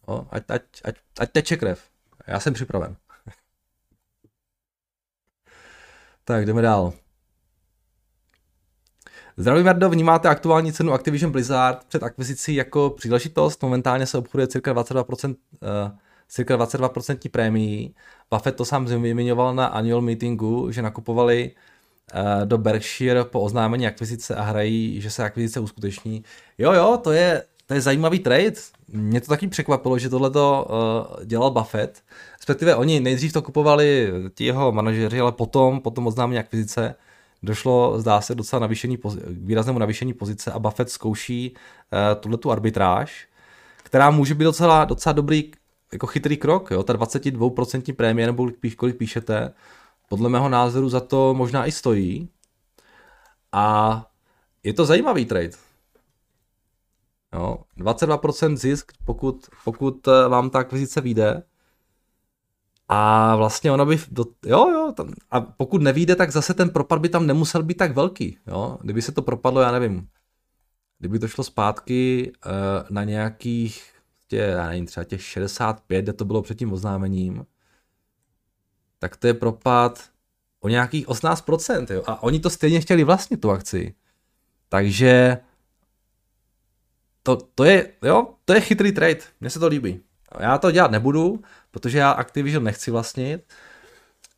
[0.08, 1.82] Jo, ať, ať, ať, ať teče krev.
[2.26, 2.96] Já jsem připraven.
[6.24, 6.92] tak, jdeme dál.
[9.36, 13.62] Zdravím Jardo, vnímáte aktuální cenu Activision Blizzard před akvizicí jako příležitost?
[13.62, 15.36] Momentálně se obchoduje cirka 22% uh,
[16.28, 17.94] cirka 22% prémií.
[18.30, 21.50] Buffett to sám vyměňoval na annual meetingu, že nakupovali
[22.14, 26.24] uh, do Berkshire po oznámení akvizice a hrají, že se akvizice uskuteční.
[26.58, 28.52] Jo, jo, to je, to je zajímavý trade.
[28.88, 32.02] Mě to taky překvapilo, že tohle to uh, dělal Buffett.
[32.36, 36.94] Respektive oni nejdřív to kupovali ti jeho manažeři, ale potom, potom oznámení akvizice
[37.42, 43.28] došlo, zdá se, docela navýšení, výraznému navýšení pozice a Buffett zkouší uh, tuhle tu arbitráž,
[43.82, 45.50] která může být docela, docela dobrý
[45.92, 49.54] jako chytrý krok, jo, ta 22% prémie, nebo kolik, píšete,
[50.08, 52.28] podle mého názoru za to možná i stojí.
[53.52, 54.06] A
[54.62, 55.50] je to zajímavý trade.
[57.34, 61.42] Jo, 22% zisk, pokud, pokud eh, vám ta akvizice vyjde.
[62.88, 67.00] A vlastně ona by, do, jo, jo, tam, a pokud nevíde, tak zase ten propad
[67.00, 68.78] by tam nemusel být tak velký, jo.
[68.82, 70.08] Kdyby se to propadlo, já nevím,
[70.98, 72.52] kdyby to šlo zpátky uh,
[72.90, 73.92] na nějakých,
[74.28, 77.46] tě, já nevím, třeba těch 65, kde to bylo před tím oznámením,
[78.98, 80.10] tak to je propad
[80.60, 82.02] o nějakých 18%, jo.
[82.06, 83.94] A oni to stejně chtěli vlastně tu akci.
[84.68, 85.38] Takže
[87.22, 90.00] to, to, je, jo, to je chytrý trade, mně se to líbí.
[90.40, 93.42] Já to dělat nebudu, protože já Activision nechci vlastnit,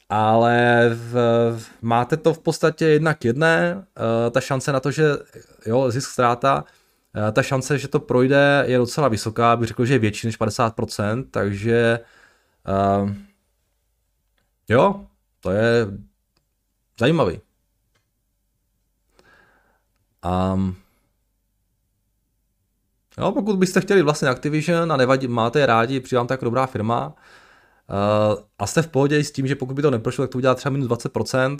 [0.09, 5.05] ale v, máte to v podstatě jednak jedné, uh, ta šance na to, že
[5.67, 6.65] jo, zisk ztráta,
[7.33, 11.25] ta šance, že to projde, je docela vysoká, bych řekl, že je větší než 50%,
[11.31, 12.01] takže
[13.03, 13.11] uh,
[14.69, 15.07] jo,
[15.41, 15.87] to je
[17.01, 17.41] zajímavý.
[20.55, 20.77] Um,
[23.19, 26.67] jo, pokud byste chtěli vlastně Activision a nevadí, máte je rádi, přijde vám tak dobrá
[26.67, 27.15] firma, uh,
[28.59, 30.73] a jste v pohodě s tím, že pokud by to neprošlo, tak to udělá třeba
[30.73, 31.59] minus 20%,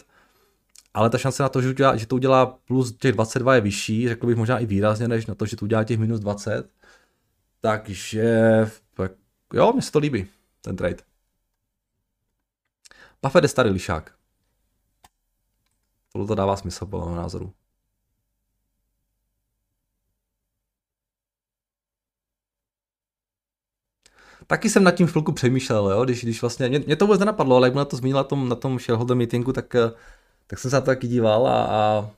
[0.95, 4.09] ale ta šance na to, že, udělá, že to udělá plus těch 22 je vyšší,
[4.09, 6.71] řekl bych možná i výrazně, než na to, že to udělá těch minus 20.
[7.61, 8.27] Takže
[8.95, 9.13] tak,
[9.53, 10.27] jo, mi se to líbí,
[10.61, 11.03] ten trade.
[13.23, 14.15] Buffett je starý lišák.
[16.13, 17.53] Tohle to dává smysl, po mého názoru.
[24.51, 27.57] taky jsem nad tím chvilku přemýšlel, jo, když, když vlastně, mě, mě to vůbec nenapadlo,
[27.57, 29.93] ale jak na to zmínila tom, na tom shareholder meetingu, tak, eh,
[30.51, 32.11] tak jsem se na to taky díval a, a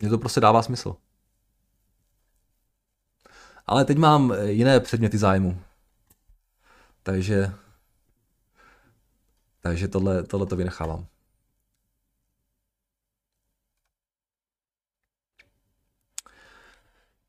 [0.00, 0.96] mě to prostě dává smysl.
[3.66, 5.62] Ale teď mám jiné předměty zájmu.
[7.02, 7.52] Takže
[9.60, 11.06] takže tohle, tohle to vynechávám.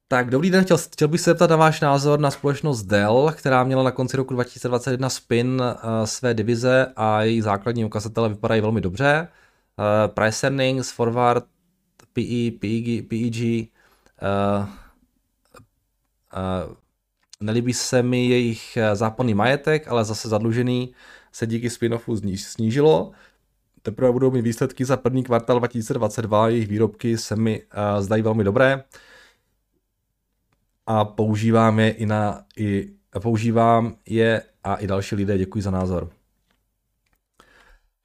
[0.10, 3.64] Tak dobrý den, chtěl, chtěl bych se zeptat na váš názor na společnost Dell, která
[3.64, 8.82] měla na konci roku 2021 spin uh, své divize a její základní ukazatele vypadají velmi
[8.82, 9.28] dobře.
[9.78, 11.46] Uh, price earnings, forward,
[12.14, 14.68] PE, PEG, PEG uh, uh,
[17.40, 20.94] nelíbí se mi jejich západný majetek, ale zase zadlužený
[21.32, 23.12] se díky spin-offu snížilo.
[23.82, 28.44] Teprve budou mít výsledky za první kvartál 2022, jejich výrobky se mi uh, zdají velmi
[28.44, 28.84] dobré
[30.88, 36.10] a používám je i na, i, používám je a i další lidé, děkuji za názor.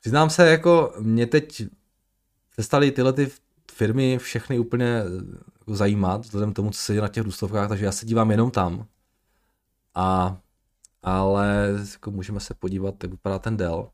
[0.00, 1.62] Přiznám se, jako mě teď
[2.50, 3.30] přestaly tyhle ty
[3.72, 5.02] firmy všechny úplně
[5.58, 8.30] jako zajímat, vzhledem k tomu, co se děje na těch důstovkách, takže já se dívám
[8.30, 8.86] jenom tam.
[9.94, 10.38] A,
[11.02, 13.90] ale jako můžeme se podívat, jak vypadá ten Dell.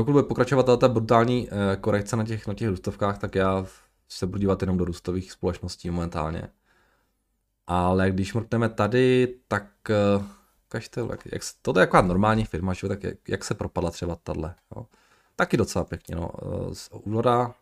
[0.00, 3.66] Pokud bude pokračovat ta brutální eh, korekce na těch, na těch růstovkách, tak já
[4.08, 6.48] se budu dívat jenom do růstových společností momentálně.
[7.66, 9.66] Ale když mrkneme tady, tak
[10.16, 10.24] uh,
[10.66, 12.88] ukažte, jak, jak, to je jako normální firma, že?
[12.88, 14.54] tak jak, jak se propadla třeba tahle.
[14.76, 14.86] Jo?
[15.36, 16.16] Taky docela pěkně.
[16.16, 16.30] No.
[16.42, 17.54] Eh, z úroda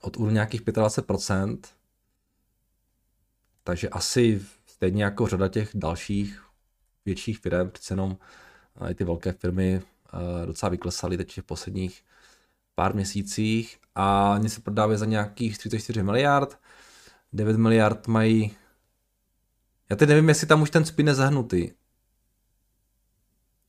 [0.00, 1.58] od úrovně nějakých 25%,
[3.64, 6.44] takže asi stejně jako řada těch dalších
[7.04, 8.16] větších firm, přece jenom
[8.80, 9.82] i ty velké firmy
[10.42, 12.04] eh, docela vyklesaly teď v posledních
[12.74, 16.58] pár měsících a oni se prodávají za nějakých 34 miliard,
[17.32, 18.56] 9 miliard mají
[19.90, 21.70] já teď nevím, jestli tam už ten spin je zahnutý.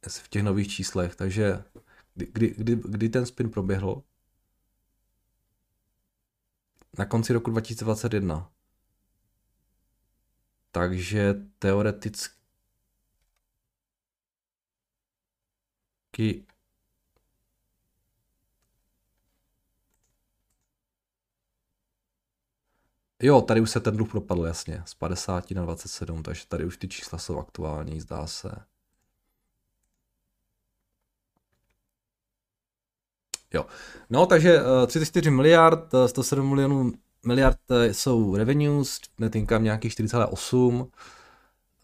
[0.05, 1.63] Jestli v těch nových číslech, takže
[2.13, 4.03] kdy, kdy, kdy, kdy ten spin proběhl?
[6.97, 8.51] Na konci roku 2021.
[10.71, 12.38] Takže teoreticky
[16.19, 16.45] taky
[23.21, 26.77] Jo, tady už se ten dluh propadl, jasně, z 50 na 27, takže tady už
[26.77, 28.51] ty čísla jsou aktuální, zdá se.
[33.53, 33.65] Jo,
[34.09, 36.91] no takže 34 eh, miliard, 107 eh, milionů
[37.25, 40.91] miliard eh, jsou revenues, net nějakých 4,8.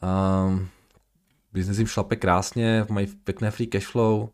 [0.02, 0.70] Um,
[1.56, 4.30] Business jim šlape krásně, mají pěkné free cash flow.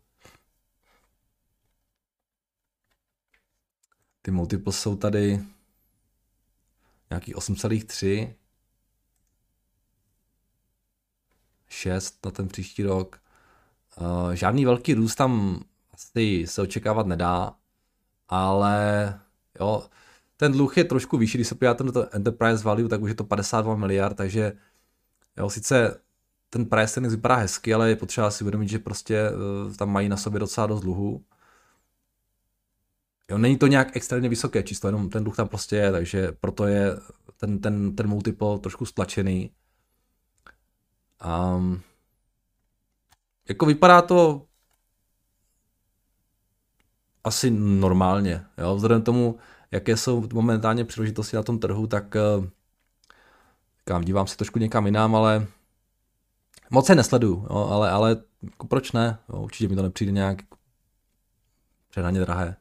[4.22, 5.40] Ty multiples jsou tady
[7.10, 8.34] nějaký 8,3.
[11.68, 13.20] 6 na ten příští rok.
[14.00, 17.54] Uh, žádný velký růst tam asi se očekávat nedá,
[18.28, 19.20] ale
[19.60, 19.88] jo,
[20.36, 23.14] ten dluh je trošku vyšší, když se podíváte na to enterprise value, tak už je
[23.14, 24.52] to 52 miliard, takže
[25.36, 26.00] jo, sice
[26.52, 30.08] ten price ten vypadá hezky, ale je potřeba si uvědomit, že prostě uh, tam mají
[30.08, 31.24] na sobě docela dost dluhu.
[33.30, 36.66] Jo, není to nějak extrémně vysoké číslo, jenom ten dluh tam prostě je, takže proto
[36.66, 36.96] je
[37.36, 39.50] ten, ten, ten multiple trošku stlačený.
[41.56, 41.80] Um,
[43.48, 44.46] jako vypadá to
[47.24, 49.38] asi normálně, jo, vzhledem tomu,
[49.70, 52.46] jaké jsou momentálně příležitosti na tom trhu, tak uh,
[53.84, 55.46] kam, dívám se trošku někam jinam, ale
[56.72, 60.38] moc se nesleduju, jo, ale, ale jako proč ne, jo, určitě mi to nepřijde nějak
[61.90, 62.56] přehnaně drahé.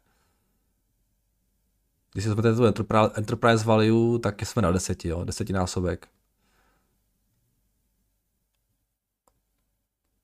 [2.13, 6.07] Když se vezmete tu enterprise value, tak jsme na deseti, jo, desetinásobek.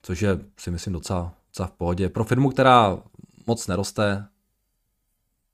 [0.01, 2.09] Což je si myslím docela, docela v pohodě.
[2.09, 2.97] Pro firmu, která
[3.47, 4.27] moc neroste,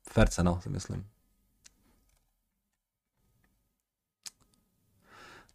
[0.10, 1.13] fair cena, si myslím.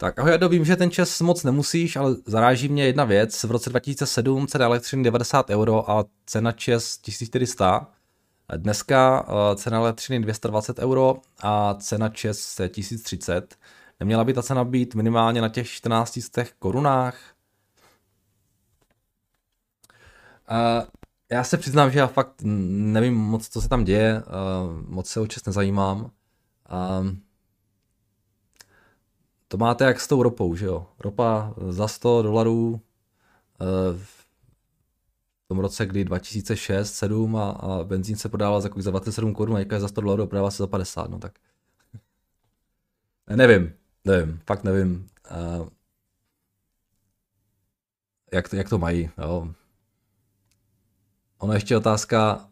[0.00, 3.44] Tak ahoj, já vím, že ten čas moc nemusíš, ale zaráží mě jedna věc.
[3.44, 7.86] V roce 2007 cena elektřiny 90 euro a cena čes 1400.
[8.56, 13.56] Dneska eh, cena elektřiny 220 euro a cena ČES 1030.
[14.00, 16.18] Neměla by ta cena být minimálně na těch 14
[16.58, 17.18] korunách?
[20.50, 20.86] Uh,
[21.30, 25.20] já se přiznám, že já fakt nevím moc, co se tam děje, uh, moc se
[25.20, 26.00] o ČES nezajímám.
[26.00, 27.08] Uh,
[29.48, 30.86] to máte jak s tou ropou, že jo?
[30.98, 32.80] Ropa za 100 dolarů
[33.60, 33.98] uh,
[35.48, 39.60] tom roce, kdy 2006, 7 a, a benzín se prodával za, za 27 korun a
[39.60, 41.38] je za 100 dolarů prodává se za 50, no tak.
[43.36, 43.72] nevím,
[44.04, 45.08] nevím, fakt nevím.
[45.30, 45.68] Uh,
[48.32, 49.54] jak, to, jak to mají, jo.
[51.38, 52.48] Ono ještě otázka,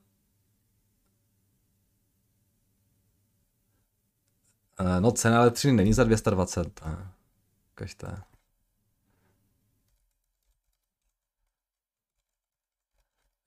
[5.00, 6.92] no cena elektřiny není za 220, uh,
[7.74, 8.22] kažte.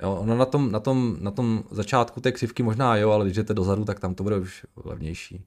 [0.01, 3.35] Jo, ono na tom, na, tom, na tom začátku té křivky možná jo, ale když
[3.35, 5.45] jdete dozadu, tak tam to bude už levnější.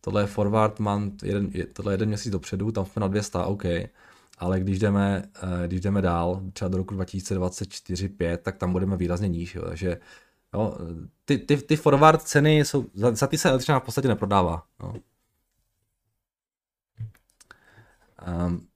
[0.00, 3.64] Tohle je forward month, jeden, tohle je jeden měsíc dopředu, tam jsme na 200, OK.
[4.38, 9.28] Ale když jdeme, eh, když jdeme dál, třeba do roku 2024-5, tak tam budeme výrazně
[9.28, 9.54] níž.
[9.54, 9.62] Jo.
[9.68, 9.98] Takže
[10.54, 10.78] jo,
[11.24, 14.66] ty, ty, ty forward ceny jsou, za, za ty se elektřina v podstatě neprodává.
[14.80, 14.94] Jo.
[18.46, 18.68] Um,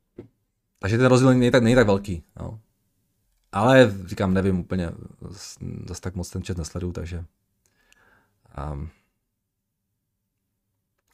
[0.78, 2.24] takže ten rozdíl není tak, není tak velký.
[2.40, 2.60] Jo.
[3.52, 4.90] Ale říkám, nevím úplně,
[5.88, 7.24] zase tak moc ten čet nesleduju, takže
[8.72, 8.90] um,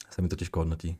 [0.09, 0.97] se mi to těžko hodnotí.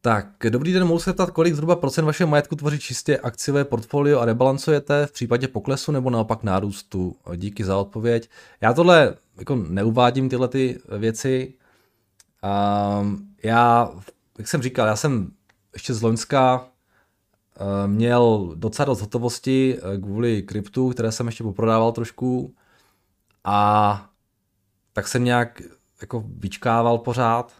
[0.00, 4.20] Tak, dobrý den, mohu se ptat, kolik zhruba procent vašeho majetku tvoří čistě akciové portfolio
[4.20, 7.16] a rebalancujete v případě poklesu nebo naopak nárůstu?
[7.36, 8.30] Díky za odpověď.
[8.60, 11.54] Já tohle jako neuvádím tyhle ty věci.
[13.00, 13.90] Um, já,
[14.38, 15.30] jak jsem říkal, já jsem
[15.72, 16.68] ještě z Loňska
[17.56, 22.54] eh, měl docela dost hotovosti eh, kvůli kryptu, které jsem ještě poprodával trošku
[23.44, 24.10] a
[24.92, 25.62] tak jsem nějak
[26.00, 27.52] jako vyčkával pořád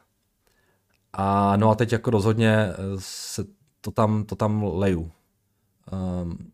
[1.12, 3.44] a no a teď jako rozhodně eh, se
[3.80, 5.10] to tam, to tam leju.
[5.92, 6.52] Um,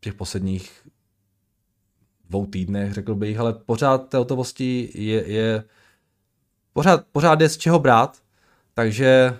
[0.00, 0.88] těch posledních
[2.28, 5.64] dvou týdnech, řekl bych, ale pořád té hotovosti je, je
[6.72, 8.18] pořád, pořád je z čeho brát,
[8.74, 9.38] takže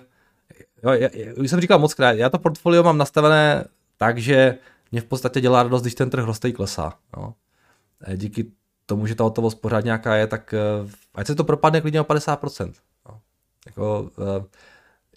[0.83, 3.65] Jo, já, už jsem říkal moc krát, já to portfolio mám nastavené
[3.97, 4.57] tak, že
[4.91, 6.93] mě v podstatě dělá radost, když ten trh roste klesá.
[7.17, 7.33] No.
[8.15, 8.51] Díky
[8.85, 12.03] tomu, že ta hotovost pořád nějaká je, tak eh, ať se to propadne klidně o
[12.03, 12.73] 50%.
[13.69, 14.45] Jako, eh,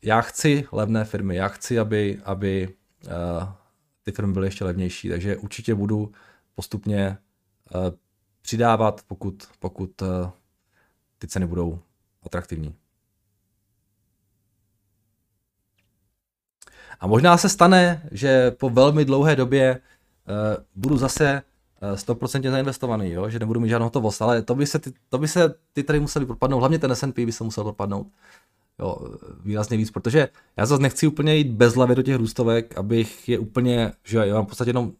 [0.02, 2.74] já chci levné firmy, já chci, aby, aby
[3.06, 3.10] eh,
[4.02, 6.12] ty firmy byly ještě levnější, takže určitě budu
[6.54, 7.18] postupně
[8.42, 10.02] přidávat, pokud, pokud
[11.18, 11.78] ty ceny budou
[12.22, 12.74] atraktivní.
[17.02, 21.42] A možná se stane, že po velmi dlouhé době uh, budu zase
[21.94, 23.30] 100% eh, zainvestovaný, jo?
[23.30, 26.00] že nebudu mít žádnou hotovost, ale to by se ty, to by se ty tady
[26.00, 28.06] museli propadnout, hlavně ten S&P by se musel propadnout
[28.78, 28.96] jo,
[29.44, 33.38] výrazně víc, protože já zase nechci úplně jít bez hlavy do těch růstovek, abych je
[33.38, 34.92] úplně, že já mám v podstatě jenom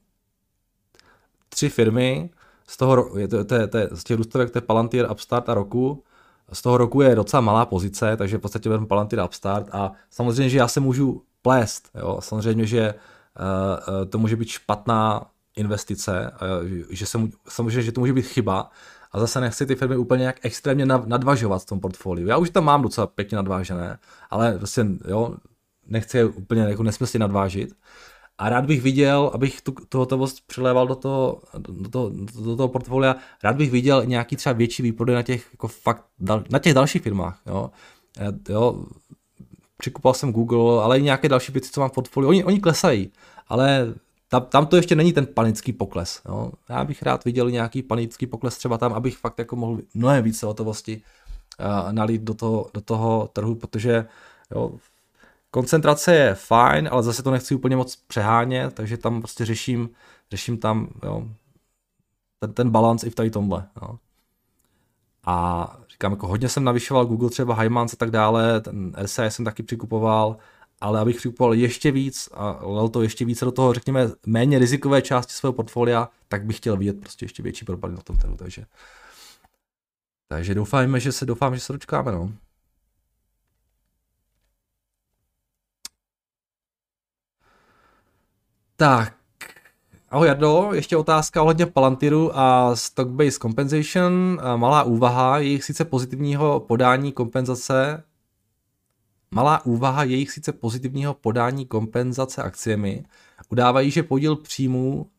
[1.48, 2.30] tři firmy,
[2.66, 5.54] z toho, je to, to, to, to, z těch růstovek to je Palantir, Upstart a
[5.54, 6.04] Roku,
[6.52, 9.92] z toho roku je docela malá pozice, takže v podstatě vezmu Palantir a Upstart a
[10.10, 11.88] samozřejmě, že já se můžu plést.
[11.94, 12.18] Jo?
[12.20, 15.26] Samozřejmě, že uh, to může být špatná
[15.56, 16.30] investice,
[16.90, 18.70] že se, samozřejmě, že to může být chyba,
[19.12, 22.28] a zase nechci ty firmy úplně jak extrémně nadvažovat v tom portfoliu.
[22.28, 23.98] Já už tam mám docela pěkně nadvážené,
[24.30, 25.34] ale prostě jo,
[25.86, 27.74] nechci je úplně jako nesmyslně nadvážit.
[28.38, 32.10] A rád bych viděl, abych tu, tu hotovost přiléval do toho, do, toho,
[32.44, 36.04] do toho portfolia, rád bych viděl nějaký třeba větší výprodej na těch, jako fakt,
[36.50, 37.40] na těch dalších firmách.
[37.46, 37.70] Jo.
[38.48, 38.84] Jo,
[39.76, 42.28] přikupoval jsem Google, ale i nějaké další věci, co mám v portfoliu.
[42.28, 43.12] Oni, oni klesají,
[43.48, 43.94] ale
[44.32, 46.22] tam, tam to ještě není ten panický pokles.
[46.28, 46.52] Jo.
[46.68, 50.46] Já bych rád viděl nějaký panický pokles třeba tam, abych fakt jako mohl mnohem více
[50.46, 51.02] hotovosti
[51.60, 54.06] uh, nalít do toho, do toho trhu, protože
[54.50, 54.72] jo,
[55.50, 59.90] koncentrace je fajn, ale zase to nechci úplně moc přehánět, takže tam prostě řeším,
[60.30, 61.28] řeším tam jo,
[62.38, 63.68] ten, ten balans i v tady tomhle.
[63.82, 63.98] Jo.
[65.26, 69.44] A říkám, jako hodně jsem navyšoval Google třeba Hymans a tak dále, ten RSI jsem
[69.44, 70.36] taky přikupoval,
[70.82, 75.02] ale abych přikupoval ještě víc a lel to ještě více do toho, řekněme, méně rizikové
[75.02, 78.64] části svého portfolia, tak bych chtěl vidět prostě ještě větší propady na tom trhu, takže
[80.28, 82.32] takže doufáme, že se doufám, že se dočkáme, no.
[88.76, 89.14] Tak,
[90.10, 94.40] ahoj Jardo, ještě otázka ohledně Palantiru a Stock-Based Compensation.
[94.56, 98.04] Malá úvaha, jejich sice pozitivního podání kompenzace
[99.34, 103.04] Malá úvaha jejich sice pozitivního podání kompenzace akciemi
[103.48, 105.10] udávají, že podíl příjmů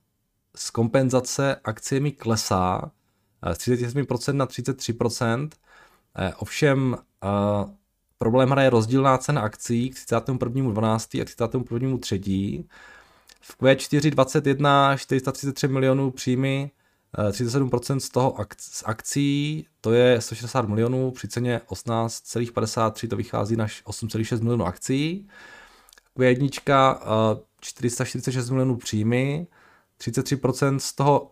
[0.55, 2.91] z kompenzace akciemi klesá
[3.53, 5.49] z 37% na 33%.
[6.16, 7.28] Eh, ovšem eh,
[8.18, 11.22] problém hraje rozdílná cena akcí k 31.12.
[11.22, 12.66] a 31.3.
[13.41, 16.72] V Q4 21 433 milionů příjmy
[17.18, 23.55] 37% z toho ak- z akcí, to je 160 milionů, při ceně 18,53 to vychází
[23.55, 25.28] na 8,6 milionů akcí.
[26.18, 26.49] Q1
[27.61, 29.47] 446 milionů příjmy,
[29.99, 31.30] 33% z toho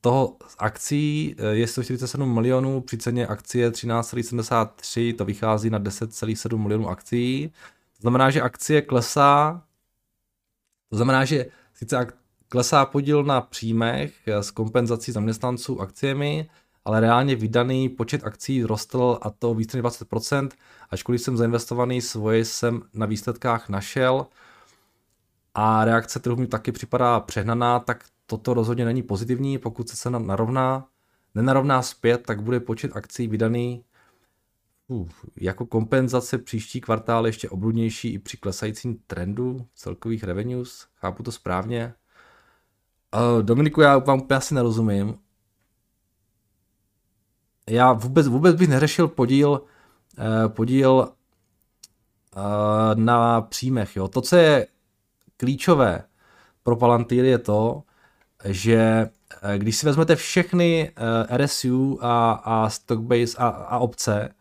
[0.00, 6.56] toho z akcí eh, je 147 milionů, při ceně akcie 13,73, to vychází na 10,7
[6.58, 7.52] milionů akcí.
[7.96, 9.62] To znamená, že akcie klesá,
[10.90, 12.12] to znamená, že sice ak-
[12.50, 16.50] klesá podíl na příjmech s kompenzací zaměstnanců akciemi,
[16.84, 20.48] ale reálně vydaný počet akcí rostl a to více než 20%,
[20.90, 24.26] ačkoliv jsem zainvestovaný svoje jsem na výsledkách našel
[25.54, 30.18] a reakce trhu mi taky připadá přehnaná, tak toto rozhodně není pozitivní, pokud se cena
[30.18, 30.86] narovná,
[31.34, 33.84] nenarovná zpět, tak bude počet akcí vydaný
[34.88, 40.86] uh, jako kompenzace příští kvartál ještě obludnější i při klesajícím trendu celkových revenues.
[40.94, 41.94] Chápu to správně?
[43.16, 45.18] Uh, Dominiku, já vám úplně asi nerozumím.
[47.68, 51.12] Já vůbec, vůbec bych neřešil podíl, uh, podíl uh,
[52.94, 53.96] na příjmech.
[53.96, 54.08] Jo.
[54.08, 54.66] To, co je
[55.36, 56.04] klíčové
[56.62, 57.82] pro Palantir je to,
[58.44, 59.10] že
[59.56, 60.92] když si vezmete všechny
[61.36, 64.34] RSU a, a Stockbase a, a obce,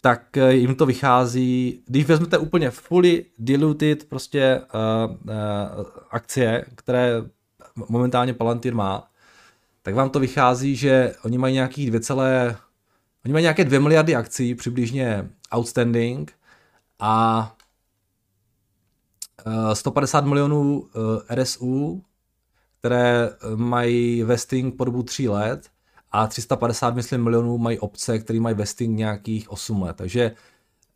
[0.00, 7.22] tak eh, jim to vychází, když vezmete úplně fully diluted prostě uh, uh, akcie, které
[7.88, 9.10] momentálně Palantir má,
[9.82, 12.00] tak vám to vychází, že oni mají nějakých 2,
[13.24, 16.32] oni mají nějaké 2 miliardy akcí přibližně outstanding
[16.98, 17.56] a
[19.46, 20.88] uh, 150 milionů
[21.34, 22.02] RSU,
[22.78, 25.69] které mají vesting po dobu 3 let
[26.12, 29.96] a 350, myslím, milionů mají obce, které mají vesting nějakých 8 let.
[29.96, 30.32] Takže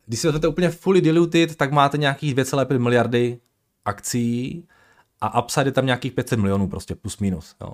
[0.05, 3.39] když si vezmete úplně fully diluted, tak máte nějakých 2,5 miliardy
[3.85, 4.67] akcí
[5.21, 7.55] a upside je tam nějakých 500 milionů prostě plus minus.
[7.61, 7.73] Jo.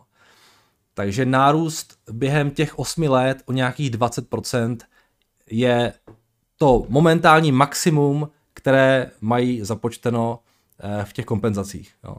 [0.93, 4.77] Takže nárůst během těch 8 let o nějakých 20%
[5.49, 5.93] je
[6.57, 10.39] to momentální maximum, které mají započteno
[10.79, 11.93] eh, v těch kompenzacích.
[12.03, 12.17] Jo.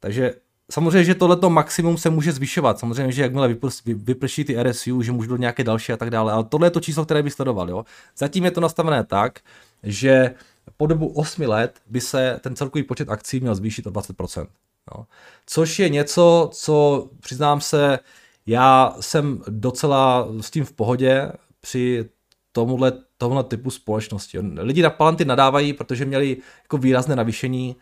[0.00, 0.34] Takže
[0.72, 2.78] Samozřejmě, že tohleto maximum se může zvyšovat.
[2.78, 3.56] Samozřejmě, že jakmile
[3.86, 6.32] vyprší ty RSU, že můžou do nějaké další a tak dále.
[6.32, 7.70] Ale tohle je to číslo, které bych sledoval.
[7.70, 7.84] Jo?
[8.16, 9.40] Zatím je to nastavené tak,
[9.82, 10.34] že
[10.76, 14.46] po dobu 8 let by se ten celkový počet akcí měl zvýšit o 20%.
[14.94, 15.04] Jo?
[15.46, 17.98] Což je něco, co přiznám se,
[18.46, 22.08] já jsem docela s tím v pohodě při
[22.52, 24.38] tomuhle, tomuhle typu společnosti.
[24.38, 27.76] Lidi na Palanty nadávají, protože měli jako výrazné navýšení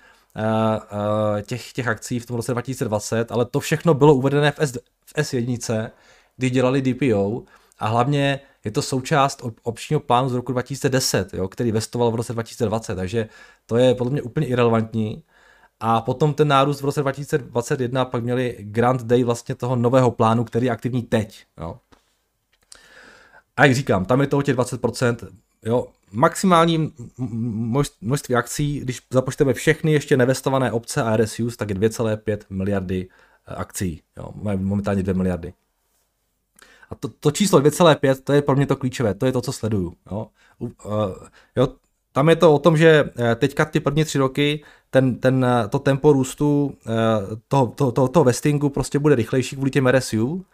[1.42, 4.72] těch, těch akcí v tom roce 2020, ale to všechno bylo uvedené v, S,
[5.06, 5.90] v S1,
[6.36, 7.42] kdy dělali DPO
[7.78, 12.32] a hlavně je to součást opčního plánu z roku 2010, jo, který vestoval v roce
[12.32, 13.28] 2020, takže
[13.66, 15.24] to je podle mě úplně irrelevantní.
[15.80, 20.44] A potom ten nárůst v roce 2021 pak měli Grand Day vlastně toho nového plánu,
[20.44, 21.46] který je aktivní teď.
[21.60, 21.78] Jo.
[23.56, 25.28] A jak říkám, tam je to o těch 20%,
[25.64, 26.92] jo, maximální
[28.00, 33.08] množství akcí, když započteme všechny ještě nevestované obce a RSUs, tak je 2,5 miliardy
[33.48, 34.02] eh, akcí.
[34.16, 35.52] Jo, momentálně 2 miliardy.
[36.90, 39.52] A to, to číslo 2,5, to je pro mě to klíčové, to je to, co
[39.52, 39.96] sleduju.
[40.10, 40.26] Jo.
[40.58, 40.70] Uh,
[41.56, 41.68] jo,
[42.12, 45.78] tam je to o tom, že eh, teďka ty první tři roky ten, ten, to
[45.78, 46.76] tempo růstu
[47.48, 50.44] toho, to, to, to vestingu prostě bude rychlejší kvůli těm RSU,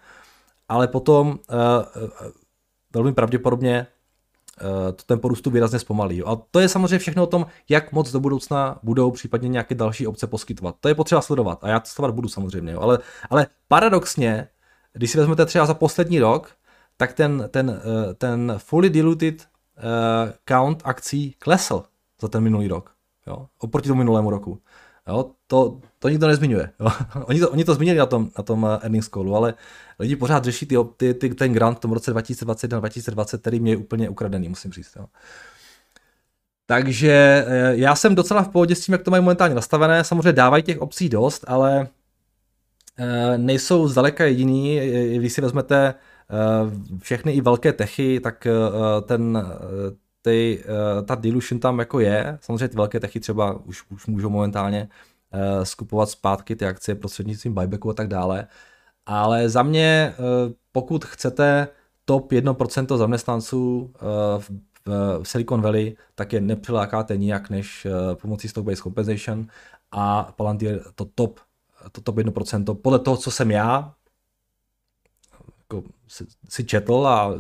[0.69, 1.39] ale potom
[2.95, 3.87] velmi pravděpodobně
[4.97, 6.23] to tempo růstu výrazně zpomalí.
[6.23, 10.07] A to je samozřejmě všechno o tom, jak moc do budoucna budou případně nějaké další
[10.07, 10.77] obce poskytovat.
[10.81, 12.73] To je potřeba sledovat a já to sledovat budu samozřejmě.
[12.73, 12.81] Jo.
[12.81, 12.99] Ale,
[13.31, 14.49] ale paradoxně,
[14.93, 16.51] když si vezmete třeba za poslední rok,
[16.97, 17.83] tak ten, ten,
[18.19, 19.49] ten fully diluted
[20.49, 21.83] count akcí klesl
[22.21, 22.91] za ten minulý rok.
[23.27, 24.59] Jo, oproti tomu minulému roku.
[25.09, 26.71] Jo, to, to nikdo nezmiňuje.
[26.81, 26.89] Jo.
[27.25, 29.55] oni, to, oni to zmínili na tom, na tom earnings callu, ale
[29.99, 33.77] lidi pořád řeší ty, ty, ty, ten grant v tom roce 2021-2020, který mě je
[33.77, 34.97] úplně ukradený, musím říct.
[34.97, 35.07] Jo.
[36.67, 40.05] Takže eh, já jsem docela v pohodě s tím, jak to mají momentálně nastavené.
[40.05, 41.89] Samozřejmě dávají těch obcí dost, ale
[42.99, 44.81] eh, nejsou zdaleka jediný.
[45.17, 48.47] Když si vezmete eh, všechny i velké techy, tak
[49.07, 49.47] ten,
[50.23, 50.65] ty,
[51.05, 52.39] ta dilution tam jako je.
[52.41, 54.89] Samozřejmě ty velké techy třeba už, už můžou momentálně
[55.63, 58.47] skupovat zpátky ty akcie prostřednictvím buybacku a tak dále.
[59.07, 61.69] Ale za mě, eh, pokud chcete
[62.05, 64.01] top 1% zaměstnanců eh,
[64.39, 69.47] v Silicon Valley, tak je nepřilákáte nijak než pomocí stock-based compensation
[69.93, 71.41] a Palantir to top,
[71.93, 72.75] to top 1%.
[72.75, 73.95] Podle toho, co jsem já,
[75.59, 77.35] jako si, si četl a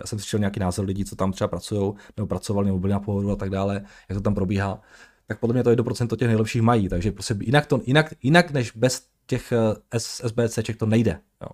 [0.00, 3.00] já jsem slyšel nějaký názor lidí, co tam třeba pracují, nebo pracovali, nebo byli na
[3.00, 4.80] pohodu a tak dále, jak to tam probíhá,
[5.26, 8.72] tak podle mě to 1% těch nejlepších mají, takže prostě jinak, to, jinak, jinak než
[8.76, 11.20] bez těch eh, SBCček to nejde.
[11.42, 11.48] Jo.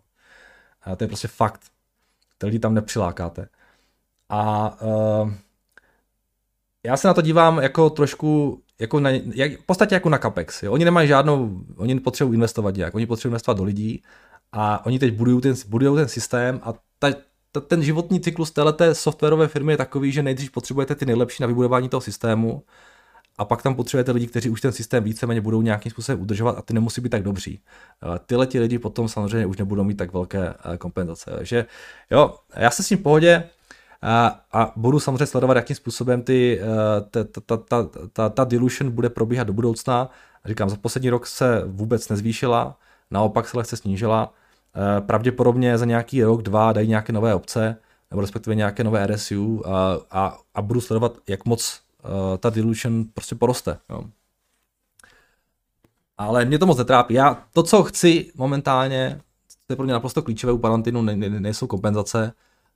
[0.82, 1.60] A to je prostě fakt.
[2.38, 3.48] Ty lidi tam nepřilákáte.
[4.28, 5.32] A uh,
[6.84, 10.62] já se na to dívám jako trošku, jako na, jak, v podstatě jako na CAPEX.
[10.62, 10.72] Jo.
[10.72, 14.02] Oni nemají žádnou, oni nepotřebují investovat nějak, oni potřebují investovat do lidí
[14.52, 17.08] a oni teď budují ten, budují ten systém a ta,
[17.52, 21.46] ta, ten životní cyklus této softwarové firmy je takový, že nejdřív potřebujete ty nejlepší na
[21.46, 22.62] vybudování toho systému,
[23.38, 26.62] a pak tam potřebujete lidi, kteří už ten systém víceméně budou nějakým způsobem udržovat a
[26.62, 27.60] ty nemusí být tak dobří.
[28.02, 31.30] Eh, tyhle ti lidi potom samozřejmě už nebudou mít tak velké eh, kompenzace.
[31.36, 31.66] Takže
[32.10, 33.44] jo, já se s tím pohodě
[34.02, 38.90] a, a budu samozřejmě sledovat, jakým způsobem ty, eh, ta, ta, ta, ta, ta dilution
[38.90, 40.10] bude probíhat do budoucna.
[40.44, 42.78] Říkám, za poslední rok se vůbec nezvýšila,
[43.10, 44.32] naopak se lehce snížila.
[45.00, 47.76] Pravděpodobně za nějaký rok, dva dají nějaké nové obce,
[48.10, 51.80] nebo respektive nějaké nové RSU a, a, a budu sledovat, jak moc
[52.38, 53.78] ta dilution prostě poroste.
[53.90, 54.04] Jo.
[56.18, 57.14] Ale mě to moc netrápí.
[57.14, 59.20] Já to, co chci momentálně,
[59.66, 62.32] to je pro mě naprosto klíčové u Palantinu, ne, ne, nejsou kompenzace,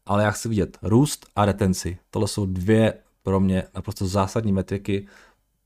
[0.07, 1.99] ale já chci vidět růst a retenci.
[2.11, 5.07] Tohle jsou dvě pro mě naprosto zásadní metriky,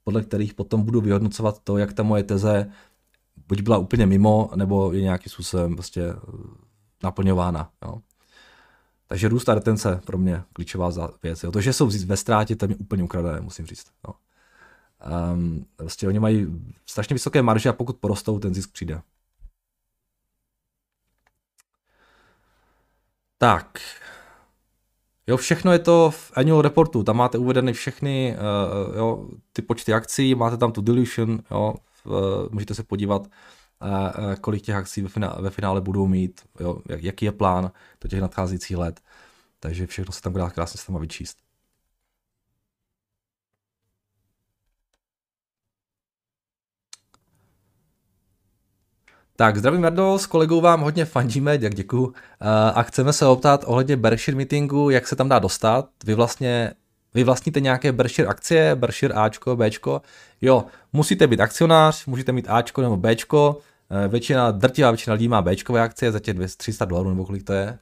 [0.05, 2.71] podle kterých potom budu vyhodnocovat to, jak ta moje teze
[3.49, 6.03] buď byla úplně mimo, nebo je nějakým způsobem prostě
[7.03, 7.71] naplňována.
[7.85, 7.99] Jo.
[9.09, 10.91] Takže růst a retence pro mě klíčová
[11.23, 11.43] věc.
[11.43, 11.53] Jo.
[11.53, 13.87] To, že jsou ve ztrátě, to mě úplně ukradené, musím říct.
[14.09, 14.15] Jo.
[15.33, 16.47] Um, vlastně oni mají
[16.87, 19.01] strašně vysoké marže a pokud porostou, ten zisk přijde.
[23.39, 23.79] Tak.
[25.27, 29.93] Jo, všechno je to v annual reportu, tam máte uvedeny všechny uh, jo, ty počty
[29.93, 32.15] akcí, máte tam tu dilution, jo, uh,
[32.51, 33.27] můžete se podívat,
[34.41, 38.09] kolik těch akcí ve finále, ve finále budou mít, jo, jak, jaký je plán do
[38.09, 39.01] těch nadcházejících let.
[39.61, 41.39] Takže všechno se tam dá krásně s tam vyčíst.
[49.37, 52.15] Tak, zdravím Jardo, s kolegou vám hodně fandíme, jak děkuju.
[52.75, 55.91] A chceme se optat ohledně Berkshire meetingu, jak se tam dá dostat.
[56.05, 56.73] Vy vlastně
[57.15, 60.03] vy vlastníte nějaké Berkshire akcie, Berkshire Ačko, Bčko.
[60.41, 63.61] Jo, musíte být akcionář, můžete mít Ačko nebo Bčko.
[63.91, 67.53] Eh, většina, drtivá většina lidí má Bčkové akcie za těch 300 dolarů, nebo kolik to
[67.53, 67.79] je.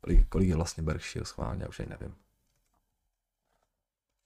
[0.00, 2.14] Kolik, kolik je vlastně Berkshire schválně, já už ani nevím.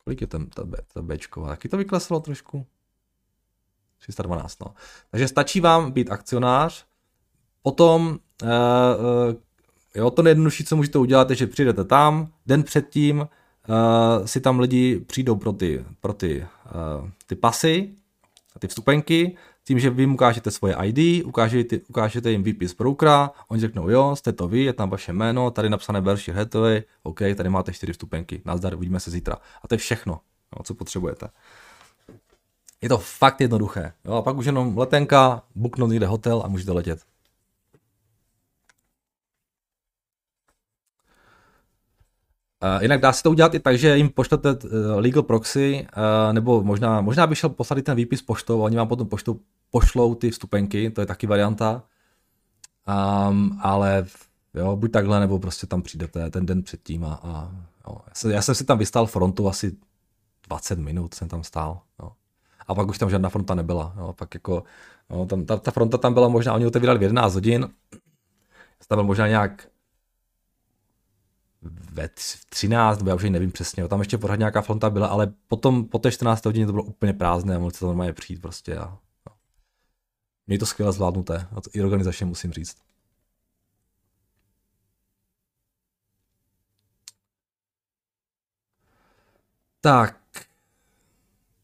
[0.05, 1.49] Kolik je ten, ta, B, ta Bčková?
[1.49, 2.66] Taky to vykleslo trošku?
[3.99, 4.75] 312, no.
[5.11, 6.87] Takže stačí vám být akcionář,
[7.62, 9.35] potom uh, uh,
[9.95, 13.29] jo, to nejjednodušší, co můžete udělat, je, že přijdete tam, den předtím
[13.69, 16.47] uh, si tam lidi přijdou pro ty, pro ty,
[17.01, 17.95] uh, ty pasy,
[18.59, 23.61] ty vstupenky, tím, že vy jim ukážete svoje ID, ukážete, ukážete jim výpis brokera, oni
[23.61, 27.49] řeknou, jo, jste to vy, je tam vaše jméno, tady napsané Berkshire Hathaway, OK, tady
[27.49, 29.37] máte čtyři vstupenky, nazdar, uvidíme se zítra.
[29.62, 30.21] A to je všechno,
[30.57, 31.29] jo, co potřebujete.
[32.83, 33.93] Je to fakt jednoduché.
[34.05, 37.01] Jo, a pak už jenom letenka, booknout někde hotel a můžete letět.
[42.62, 46.32] Uh, jinak dá se to udělat i tak, že jim pošlete uh, legal proxy, uh,
[46.32, 49.40] nebo možná, možná by šel poslat ten výpis poštou a oni vám potom poštou
[49.70, 51.82] pošlou ty vstupenky, to je taky varianta.
[53.28, 54.06] Um, ale
[54.54, 57.50] jo, buď takhle, nebo prostě tam přijdete ten den předtím a, a
[57.88, 57.96] jo.
[58.06, 59.76] Já, jsem, já jsem si tam vystál frontu asi
[60.48, 61.80] 20 minut jsem tam stál.
[62.02, 62.12] Jo.
[62.68, 63.94] A pak už tam žádná fronta nebyla.
[63.98, 64.12] Jo.
[64.12, 64.64] Pak jako,
[65.11, 67.68] jo, tam, ta, ta, fronta tam byla možná, oni otevírali v 11 hodin,
[68.88, 69.68] tam byl možná nějak
[71.62, 72.09] ve
[72.48, 75.98] 13, nebo já už nevím přesně, tam ještě pořád nějaká fronta byla, ale potom po
[75.98, 76.44] té 14.
[76.44, 79.32] hodině to bylo úplně prázdné a mohli se to normálně přijít prostě a no.
[80.46, 82.76] Měli to skvěle zvládnuté, a to i organizačně musím říct.
[89.80, 90.18] Tak.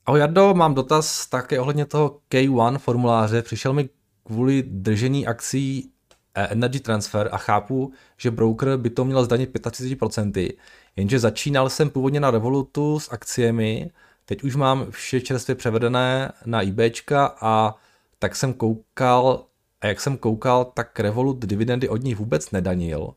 [0.07, 3.43] Ahoj Jardo, mám dotaz také ohledně toho K1 formuláře.
[3.43, 3.89] Přišel mi
[4.25, 5.94] kvůli držení akcí
[6.35, 10.53] Energy Transfer a chápu, že broker by to měl zdanit 35%,
[10.97, 13.91] jenže začínal jsem původně na Revolutu s akciemi,
[14.25, 17.75] teď už mám vše čerstvě převedené na eBayčka a
[18.19, 19.45] tak jsem koukal,
[19.81, 23.15] a jak jsem koukal, tak Revolut dividendy od nich vůbec nedanil.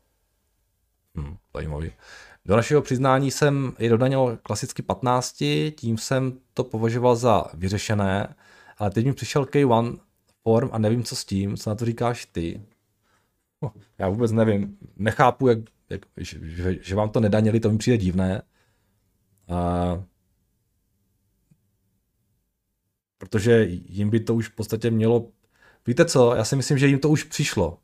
[1.14, 1.92] Hm, zajímavý.
[2.44, 5.44] Do našeho přiznání jsem je dodanil klasicky 15,
[5.76, 8.34] tím jsem to považoval za vyřešené,
[8.78, 9.98] ale teď mi přišel K1
[10.42, 12.62] form a nevím, co s tím, co na to říkáš ty.
[13.98, 15.58] Já vůbec nevím, nechápu, jak,
[15.90, 18.42] jak, že, že vám to nedanili, to mi přijde divné.
[19.48, 20.04] A,
[23.18, 25.28] protože jim by to už v podstatě mělo,
[25.86, 27.78] víte co, já si myslím, že jim to už přišlo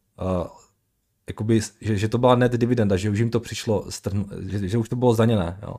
[1.26, 4.78] jakoby, že, že to byla net dividenda, že už jim to přišlo, strn, že, že
[4.78, 5.58] už to bylo zdaněné.
[5.62, 5.76] Jo.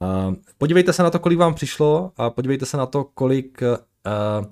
[0.00, 4.46] Uh, podívejte se na to, kolik vám přišlo a podívejte se na to, kolik uh,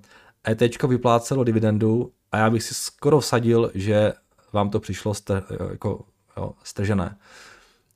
[0.49, 4.12] ET vyplácelo dividendu a já bych si skoro vsadil, že
[4.53, 6.05] vám to přišlo str, jako,
[6.36, 7.18] jo, stržené.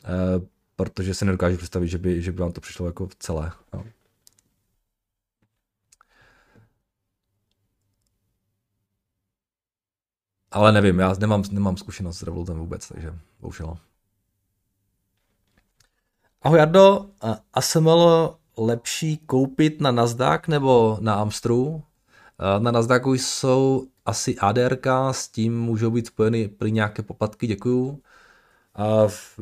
[0.04, 0.44] Uh,
[0.76, 3.52] protože si nedokážu představit, že by, že by vám to přišlo jako celé.
[3.72, 3.84] Jo.
[10.50, 13.76] Ale nevím, já nemám, nemám zkušenost s Revolutem vůbec, takže bohužel.
[16.42, 17.06] Ahoj Jardo,
[17.52, 21.82] ASML lepší koupit na Nasdaq nebo na Amstru?
[22.58, 28.02] Na Nasdaqu jsou asi ADRK, s tím můžou být spojeny prý nějaké poplatky, děkuju.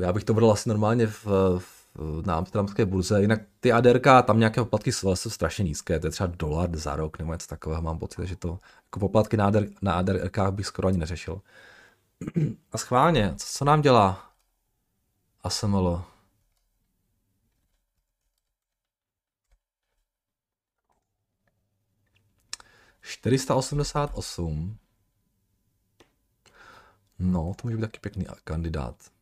[0.00, 1.26] Já bych to bral asi normálně v,
[1.58, 3.20] v na amsterdamské burze.
[3.20, 6.96] Jinak ty ADRK, tam nějaké poplatky jsou, jsou strašně nízké, to je třeba dolar za
[6.96, 10.66] rok nebo něco takového, mám pocit, že to jako poplatky na, ADR, na ADRK bych
[10.66, 11.40] skoro ani neřešil.
[12.72, 14.30] A schválně, co, co nám dělá
[15.42, 16.11] ASML?
[23.03, 24.78] Čtyřista osmdesát osm.
[27.18, 29.12] No, to může být taky pěkný kandidát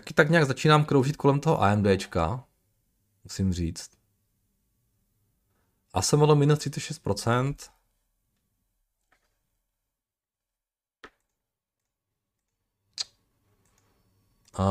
[0.00, 2.44] taky tak nějak začínám kroužit kolem toho AMDčka,
[3.24, 3.90] musím říct.
[5.92, 7.54] A jsem minus 36%.
[14.58, 14.64] A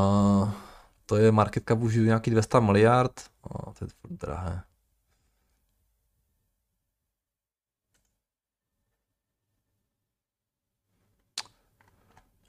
[1.06, 3.30] to je market cap už nějaký 200 miliard.
[3.42, 4.67] O, to je drahé.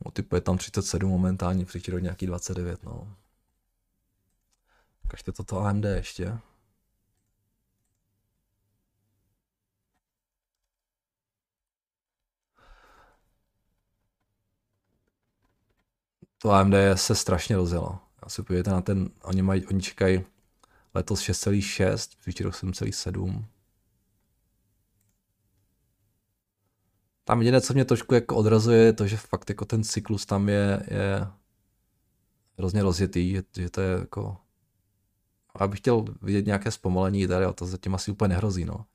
[0.06, 3.16] No, typu je tam 37 momentálně, příští rok nějaký 29, no.
[5.08, 6.40] Kažte toto AMD ještě.
[16.38, 18.00] To AMD se strašně rozjelo.
[18.24, 20.26] Já si podívejte na ten, oni, mají, oni čekají
[20.94, 23.46] letos 6,6, příští rok 7,7.
[27.30, 30.50] Tam jediné, co mě trošku jako odrazuje, je to, že fakt jako ten cyklus tam
[30.50, 31.28] je, je
[32.58, 34.38] hrozně rozjetý, že, to je jako...
[35.60, 38.86] Já bych chtěl vidět nějaké zpomalení tady, ale to zatím asi úplně nehrozí, no.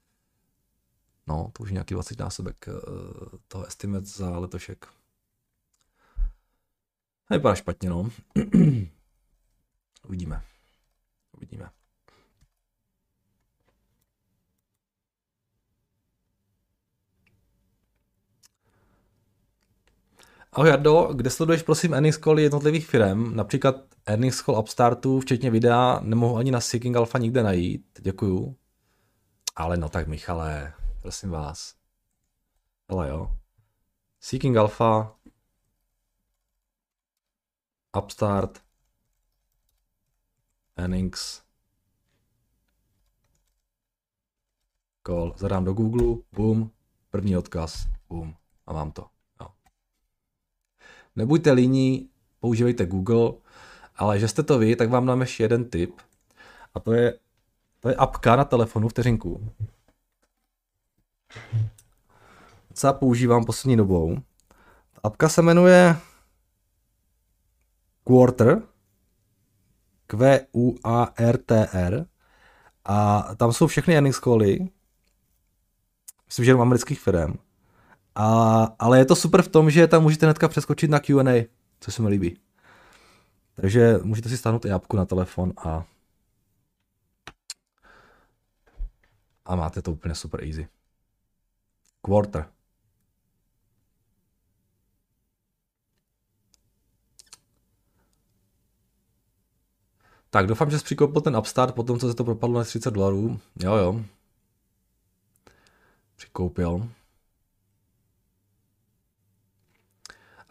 [1.26, 4.86] No, to už je nějaký 20 násobek uh, toho estimate za letošek.
[7.30, 8.10] Nevypadá špatně, no.
[10.06, 10.42] Uvidíme.
[11.36, 11.70] Uvidíme.
[20.56, 23.76] Ahoj Jardo, kde sleduješ prosím earnings call jednotlivých firm, například
[24.06, 28.56] earnings call Upstartu, včetně videa, nemohu ani na Seeking Alpha nikde najít, děkuju.
[29.56, 31.74] Ale no tak Michale, prosím vás.
[32.88, 33.36] Ale jo.
[34.20, 35.16] Seeking Alpha,
[37.98, 38.62] Upstart,
[40.76, 41.42] earnings,
[45.06, 46.70] call, zadám do Google, boom,
[47.10, 48.34] první odkaz, boom,
[48.66, 49.13] a mám to.
[51.16, 52.08] Nebuďte líní,
[52.40, 53.32] používejte Google,
[53.96, 56.00] ale že jste to vy, tak vám dám ještě jeden tip.
[56.74, 57.18] A to je,
[57.80, 59.52] to je apka na telefonu, vteřinku.
[62.74, 64.18] Co používám poslední dobou.
[65.02, 65.96] Apka se jmenuje
[68.04, 68.62] Quarter,
[70.06, 72.06] Q-U-A-R-T-R
[72.84, 74.58] a tam jsou všechny earnings cally,
[76.26, 77.38] myslím, že jenom amerických firm.
[78.14, 81.48] A, ale je to super v tom, že tam můžete hnedka přeskočit na Q&A,
[81.80, 82.38] co se mi líbí.
[83.54, 85.84] Takže můžete si stáhnout i apku na telefon a
[89.44, 90.68] a máte to úplně super easy.
[92.02, 92.48] Quarter.
[100.30, 102.90] Tak doufám, že jsi přikoupil ten Upstart po tom, co se to propadlo na 30
[102.90, 103.40] dolarů.
[103.62, 104.04] Jo, jo.
[106.16, 106.88] Přikoupil.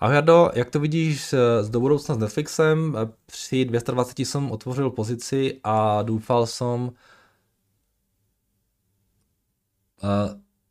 [0.04, 2.96] A Jardo, jak to vidíš z do budoucna s Netflixem?
[3.26, 6.92] Při 220 jsem otvořil pozici a doufal jsem,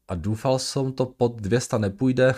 [0.09, 2.35] a doufal jsem to pod 200 nepůjde,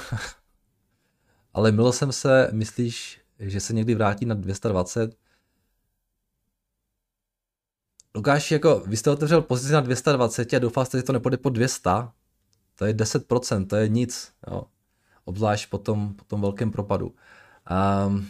[1.55, 5.17] ale mil jsem se, myslíš, že se někdy vrátí na 220?
[8.15, 11.51] Lukáš, jako vy jste otevřel pozici na 220 a doufal jste, že to nepůjde pod
[11.51, 11.91] 200.
[12.75, 14.33] To je 10%, to je nic.
[14.51, 14.65] Jo.
[15.25, 17.15] Obzvlášť po tom, po tom velkém propadu.
[18.07, 18.29] Um,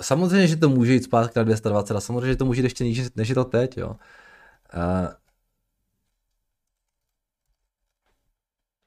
[0.00, 2.84] samozřejmě, že to může jít zpátky na 220 a samozřejmě, že to může jít ještě
[2.84, 3.76] níž, než je to teď.
[3.76, 3.96] Jo.
[4.74, 5.08] Uh,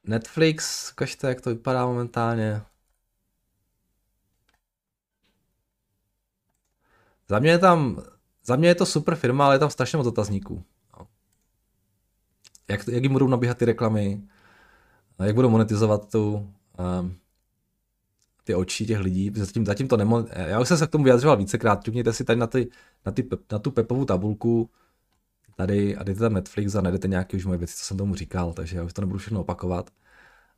[0.03, 2.61] Netflix, ukažte, jak to vypadá momentálně.
[7.29, 8.03] Za mě je tam,
[8.43, 10.63] za mě je to super firma, ale je tam strašně moc otazníků.
[12.67, 14.21] Jak, jak jim budou nabíhat ty reklamy,
[15.23, 16.53] jak budou monetizovat tu,
[16.99, 17.17] um,
[18.45, 20.25] ty oči těch lidí, zatím, zatím to nemo...
[20.33, 22.69] Já už jsem se k tomu vyjadřoval vícekrát, ťukněte si tady na, ty,
[23.05, 24.69] na, ty, na tu pepovou tabulku,
[25.55, 28.53] tady a dejte tam Netflix a najdete nějaké už moje věci, co jsem tomu říkal,
[28.53, 29.89] takže já už to nebudu všechno opakovat.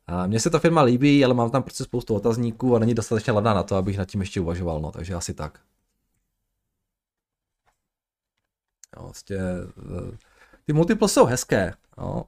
[0.06, 3.32] A mně se ta firma líbí, ale mám tam prostě spoustu otazníků a není dostatečně
[3.32, 5.60] levná na to, abych nad tím ještě uvažoval, no, takže asi tak.
[8.96, 9.38] Jo, vlastně,
[10.64, 12.24] ty multiples jsou hezké, jo.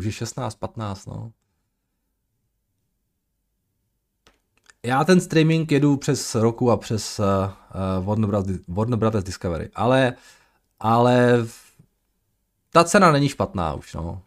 [0.00, 1.32] Už je 16, 15, no.
[4.82, 10.14] Já ten streaming jedu přes roku a přes uh, Warner, Brothers, Warner Brothers Discovery, ale,
[10.78, 11.46] ale
[12.70, 14.22] ta cena není špatná už, no.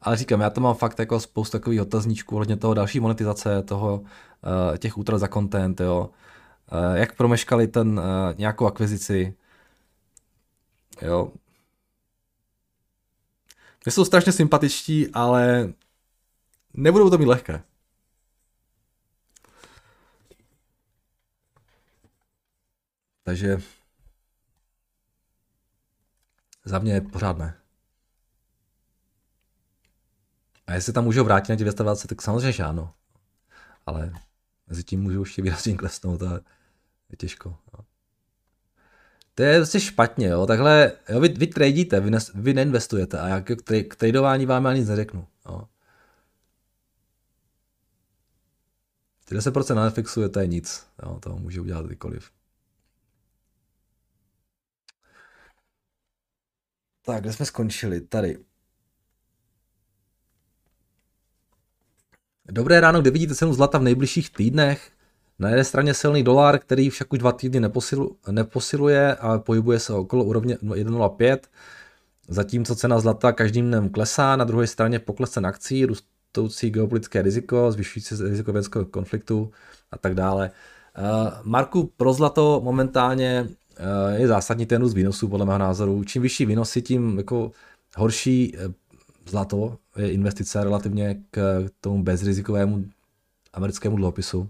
[0.00, 4.00] Ale říkám, já to mám fakt jako spoustu takových otazníčků ohledně toho další monetizace, toho,
[4.00, 6.10] uh, těch útrat za content, jo.
[6.94, 8.00] Jak promeškali ten
[8.36, 9.36] nějakou akvizici,
[11.06, 11.32] jo.
[13.84, 15.72] Mě jsou strašně sympatičtí, ale
[16.74, 17.62] nebudou to mít lehké.
[23.22, 23.58] Takže
[26.64, 27.60] za mě pořád ne.
[30.66, 32.94] A jestli tam můžou vrátit na těch 220, tak samozřejmě že ano.
[33.86, 34.12] Ale
[34.66, 36.40] mezi tím můžou ještě výrazně klesnout a
[37.10, 37.56] je těžko.
[37.78, 37.84] No.
[39.34, 40.46] To je prostě špatně, jo.
[40.46, 43.56] Takhle, jo, vy, vy tradíte, vy, ne, vy neinvestujete a já k,
[43.88, 45.26] k tradování vám ani nic neřeknu.
[45.46, 45.68] Jo.
[49.30, 52.30] 10% na Netflixu to je nic, jo, to může udělat kdykoliv.
[57.02, 58.00] Tak, kde jsme skončili?
[58.00, 58.44] Tady.
[62.44, 64.93] Dobré ráno, kde vidíte cenu zlata v nejbližších týdnech?
[65.38, 69.92] Na jedné straně silný dolar, který však už dva týdny neposilu, neposiluje a pohybuje se
[69.92, 71.38] okolo úrovně 1,05,
[72.28, 77.72] zatímco cena zlata každým dnem klesá, na druhé straně pokles cen akcí, rostoucí geopolitické riziko,
[77.72, 79.50] zvyšující se riziko vojenského konfliktu
[79.90, 80.50] a tak dále.
[80.98, 86.04] Uh, Marku, pro zlato momentálně Eh, je zásadní ten růst výnosů, podle mého názoru.
[86.04, 87.52] Čím vyšší výnosy, tím jako
[87.96, 88.60] horší eh,
[89.26, 92.84] zlato je investice relativně k tomu bezrizikovému
[93.52, 94.48] americkému dluhopisu.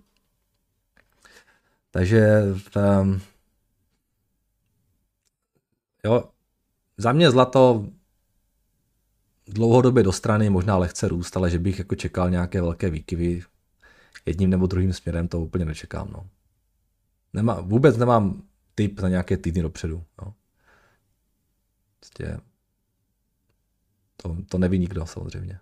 [1.95, 2.42] Takže
[3.03, 3.20] um,
[6.05, 6.30] jo,
[6.97, 7.86] za mě zlato
[9.47, 13.42] dlouhodobě do strany možná lehce růst, ale že bych jako čekal nějaké velké výkyvy
[14.26, 16.11] jedním nebo druhým směrem, to úplně nečekám.
[16.11, 16.28] No.
[17.32, 18.42] Nemá, vůbec nemám
[18.74, 20.05] typ na nějaké týdny dopředu.
[20.22, 20.34] No.
[22.01, 22.38] Prostě
[24.16, 25.59] to, to neví nikdo samozřejmě.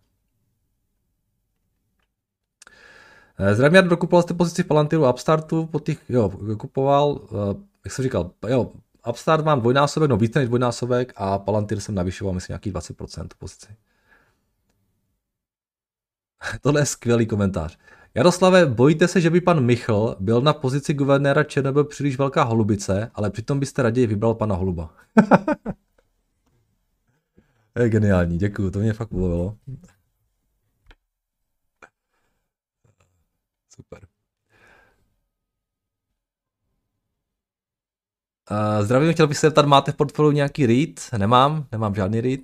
[3.38, 6.28] Eh, já dokupoval jste pozici v Palantiru Upstartu, po těch, jo,
[6.58, 7.54] kupoval, eh,
[7.84, 8.72] jak jsem říkal, jo,
[9.08, 13.66] Upstart mám dvojnásobek, no více než dvojnásobek a Palantir jsem navyšoval, myslím, nějaký 20% pozici.
[16.60, 17.78] Tohle je skvělý komentář.
[18.14, 23.10] Jaroslave, bojíte se, že by pan Michl byl na pozici guvernéra ČNB příliš velká holubice,
[23.14, 24.94] ale přitom byste raději vybral pana Holuba.
[27.78, 29.56] je geniální, děkuju, to mě fakt pobavilo.
[33.76, 34.06] Super.
[38.50, 41.18] Uh, zdravím, chtěl bych se zeptat, máte v portfoliu nějaký read?
[41.18, 42.40] Nemám, nemám žádný read.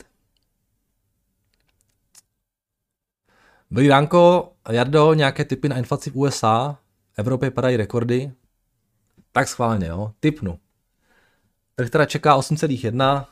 [3.71, 6.79] Dobrý ránko, Jardo, nějaké typy na inflaci v USA?
[7.13, 8.33] V Evropě padají rekordy.
[9.33, 10.59] Tak schválně, jo, typnu.
[11.75, 13.27] Trh teda čeká 8,1.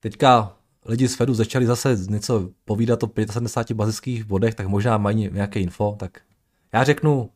[0.00, 0.59] Teďka
[0.90, 5.60] lidi z Fedu začali zase něco povídat o 75 bazických bodech, tak možná mají nějaké
[5.60, 6.22] info, tak
[6.72, 7.30] já řeknu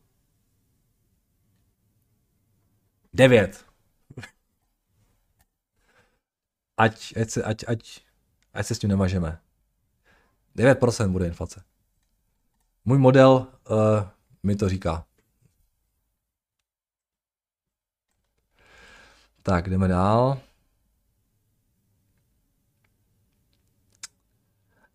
[3.13, 3.65] 9.
[6.77, 8.01] Ať, ať, se, ať, ať,
[8.53, 9.39] ať se s tím nemažeme.
[10.55, 11.63] 9% bude inflace.
[12.85, 13.77] Můj model uh,
[14.43, 15.05] mi to říká.
[19.43, 20.39] Tak, jdeme dál.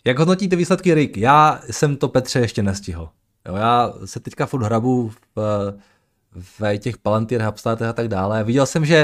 [0.05, 1.16] Jak hodnotíte výsledky Rick?
[1.16, 3.09] Já jsem to Petře ještě nestihl.
[3.48, 5.74] Jo, já se teďka furt hrabu v,
[6.34, 8.44] v těch Palantir, Hubstatech a tak dále.
[8.44, 8.96] Viděl jsem, že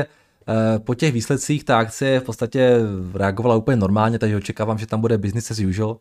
[0.49, 2.81] eh, po těch výsledcích ta akcie v podstatě
[3.15, 5.99] reagovala úplně normálně, takže očekávám, že tam bude business as usual.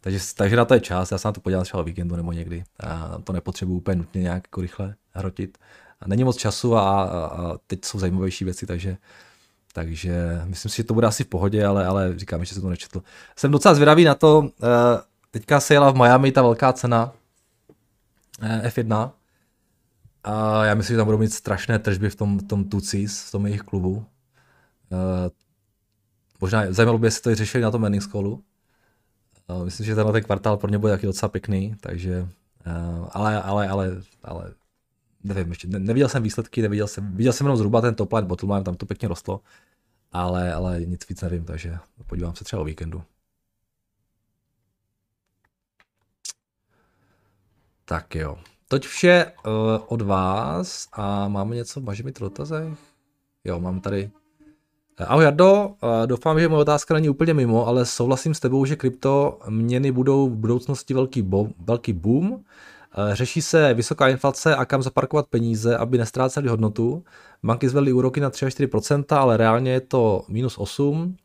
[0.00, 2.64] Takže, takže na to je čas, já se na to podívám třeba víkendu nebo někdy.
[2.80, 5.58] A to nepotřebuji úplně nutně nějak jako rychle hrotit.
[6.00, 8.96] A není moc času a, a, a teď jsou zajímavější věci, takže
[9.78, 12.68] takže myslím si, že to bude asi v pohodě, ale, ale říkám, že jsem to
[12.68, 13.02] nečetl.
[13.36, 14.66] Jsem docela zvědavý na to, eh,
[15.30, 17.12] teďka se jela v Miami ta velká cena
[18.42, 19.10] eh, F1
[20.24, 23.46] a já myslím, že tam budou mít strašné tržby v tom, tom Tucis, v tom
[23.46, 24.04] jejich klubu.
[24.92, 25.30] Eh,
[26.40, 28.42] možná zajímalo by, jestli to řešili na tom earnings callu.
[29.64, 32.28] Myslím, že tenhle ten kvartál pro ně bude taky docela pěkný, takže
[33.10, 34.52] ale, ale, ale, ale
[35.28, 38.50] nevím, ještě neviděl jsem výsledky, neviděl jsem, viděl jsem jenom zhruba ten top line, bottom
[38.50, 39.40] line, tam to pěkně rostlo,
[40.12, 43.02] ale, ale nic víc nevím, takže podívám se třeba o víkendu.
[47.84, 48.38] Tak jo.
[48.68, 49.52] Toť vše uh,
[49.86, 52.78] od vás a máme něco, máš mi dotazech?
[53.44, 54.10] Jo, mám tady.
[55.00, 58.64] Eh, ahoj Jardo, uh, doufám, že moje otázka není úplně mimo, ale souhlasím s tebou,
[58.64, 62.44] že krypto měny budou v budoucnosti velký, bo- velký boom
[62.77, 62.77] Eh,
[63.12, 67.04] řeší se vysoká inflace a kam zaparkovat peníze, aby nestráceli hodnotu.
[67.42, 71.16] Banky zvedly úroky na 3 až 4%, ale reálně je to minus 8.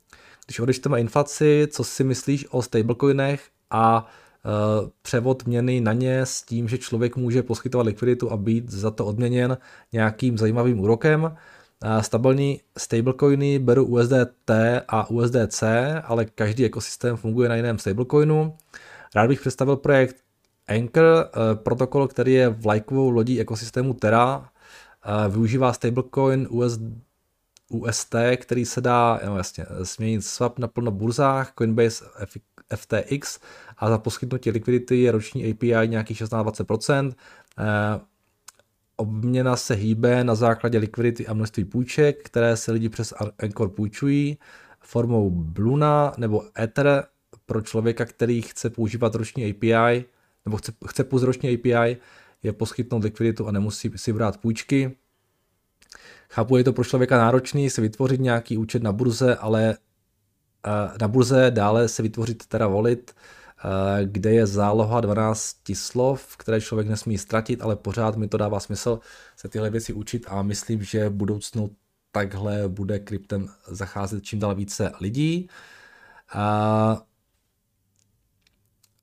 [0.45, 6.41] Když odečteme inflaci, co si myslíš o stablecoinech a uh, převod měny na ně s
[6.41, 9.57] tím, že člověk může poskytovat likviditu a být za to odměněn
[9.93, 11.23] nějakým zajímavým úrokem.
[11.23, 14.51] Uh, stabilní stablecoiny beru USDT
[14.87, 15.63] a USDC,
[16.03, 18.55] ale každý ekosystém funguje na jiném stablecoinu.
[19.15, 20.22] Rád bych představil projekt
[20.67, 24.49] Anchor, eh, protokol, který je vlajkovou lodí ekosystému Terra,
[25.05, 26.79] eh, využívá stablecoin US,
[27.69, 32.05] UST, který se dá no jasně, směnit swap na plno burzách, Coinbase
[32.75, 33.39] FTX
[33.77, 37.15] a za poskytnutí likvidity je roční API nějakých 16-20%.
[37.59, 37.99] Eh,
[38.95, 44.37] obměna se hýbe na základě likvidity a množství půjček, které se lidi přes Anchor půjčují
[44.79, 47.03] formou Bluna nebo Ether
[47.45, 50.05] pro člověka, který chce používat roční API
[50.45, 51.97] nebo chce, chce ročně API,
[52.43, 54.97] je poskytnout likviditu a nemusí si brát půjčky.
[56.29, 59.77] Chápu, je to pro člověka náročný se vytvořit nějaký účet na burze, ale
[60.67, 66.61] eh, na burze dále se vytvořit teda volit, eh, kde je záloha 12 slov, které
[66.61, 68.99] člověk nesmí ztratit, ale pořád mi to dává smysl
[69.35, 71.75] se tyhle věci učit a myslím, že v budoucnu
[72.11, 75.49] takhle bude kryptem zacházet čím dál více lidí.
[76.33, 77.01] A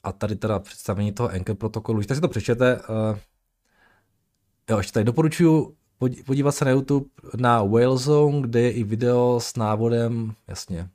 [0.02, 3.18] a tady teda představení toho Anchor protokolu, když tak si to přečtěte, uh,
[4.70, 5.76] jo, ještě tady doporučuji
[6.26, 10.90] podívat se na YouTube na Whalezone, kde je i video s návodem, jasně,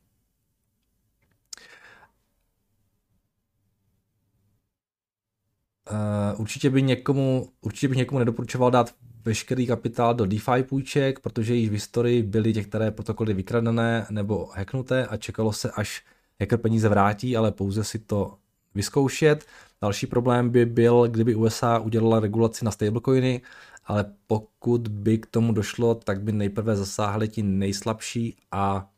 [5.91, 8.95] Uh, určitě, by někomu, určitě bych někomu nedoporučoval dát
[9.25, 15.07] veškerý kapitál do DeFi půjček, protože již v historii byly některé protokoly vykradené nebo hacknuté
[15.07, 16.05] a čekalo se, až
[16.39, 18.37] hacker peníze vrátí, ale pouze si to
[18.75, 19.45] vyzkoušet.
[19.81, 23.41] Další problém by byl, kdyby USA udělala regulaci na stablecoiny,
[23.85, 28.89] ale pokud by k tomu došlo, tak by nejprve zasáhli ti nejslabší a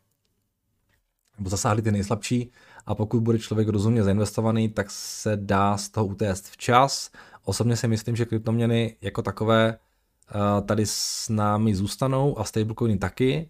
[1.37, 2.51] nebo zasáhli ty nejslabší
[2.85, 7.11] a pokud bude člověk rozumně zainvestovaný, tak se dá z toho utéct včas.
[7.43, 13.49] Osobně si myslím, že kryptoměny jako takové eh, tady s námi zůstanou a stablecoiny taky.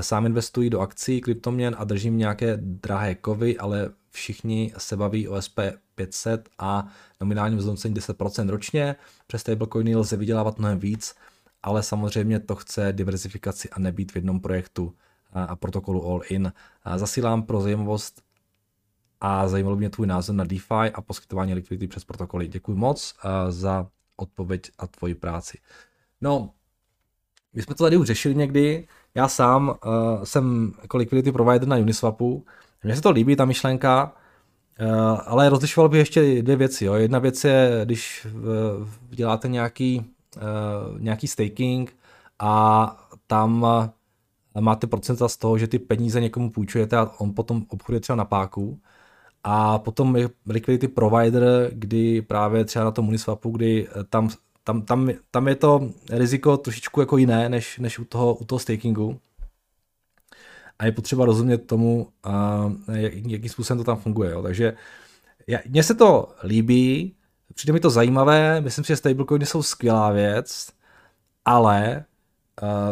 [0.00, 5.42] Sám investuji do akcí kryptoměn a držím nějaké drahé kovy, ale všichni se baví o
[5.46, 5.58] SP
[5.94, 6.88] 500 a
[7.20, 8.96] nominálním zhodnocení 10% ročně.
[9.26, 11.14] Přes stablecoiny lze vydělávat mnohem víc,
[11.62, 14.94] ale samozřejmě to chce diversifikaci a nebýt v jednom projektu
[15.32, 16.52] a protokolu all-in.
[16.96, 18.22] Zasílám pro zajímavost
[19.20, 22.48] a zajímalo mě tvůj názor na DeFi a poskytování likvidity přes protokoly.
[22.48, 23.14] Děkuji moc
[23.48, 23.86] za
[24.16, 25.58] odpověď a tvoji práci.
[26.20, 26.50] No,
[27.52, 28.88] my jsme to tady už řešili někdy.
[29.14, 32.46] Já sám uh, jsem jako liquidity provider na Uniswapu
[32.86, 34.12] mně se to líbí, ta myšlenka.
[35.26, 36.84] ale rozlišoval bych ještě dvě věci.
[36.84, 36.94] Jo.
[36.94, 38.26] Jedna věc je, když
[39.10, 40.04] děláte nějaký,
[40.98, 41.96] nějaký staking
[42.38, 43.66] a tam
[44.60, 48.24] máte procenta z toho, že ty peníze někomu půjčujete a on potom obchoduje třeba na
[48.24, 48.80] páku.
[49.44, 54.30] A potom je liquidity provider, kdy právě třeba na tom Uniswapu, kdy tam,
[54.64, 58.58] tam, tam, tam je to riziko trošičku jako jiné, než, než u, toho, u toho
[58.58, 59.18] stakingu
[60.78, 62.08] a je potřeba rozumět tomu,
[62.92, 64.30] jak, jakým způsobem to tam funguje.
[64.30, 64.42] Jo.
[64.42, 64.72] Takže
[65.68, 67.14] mně se to líbí,
[67.54, 70.68] přijde mi to zajímavé, myslím si, že stablecoiny jsou skvělá věc,
[71.44, 72.04] ale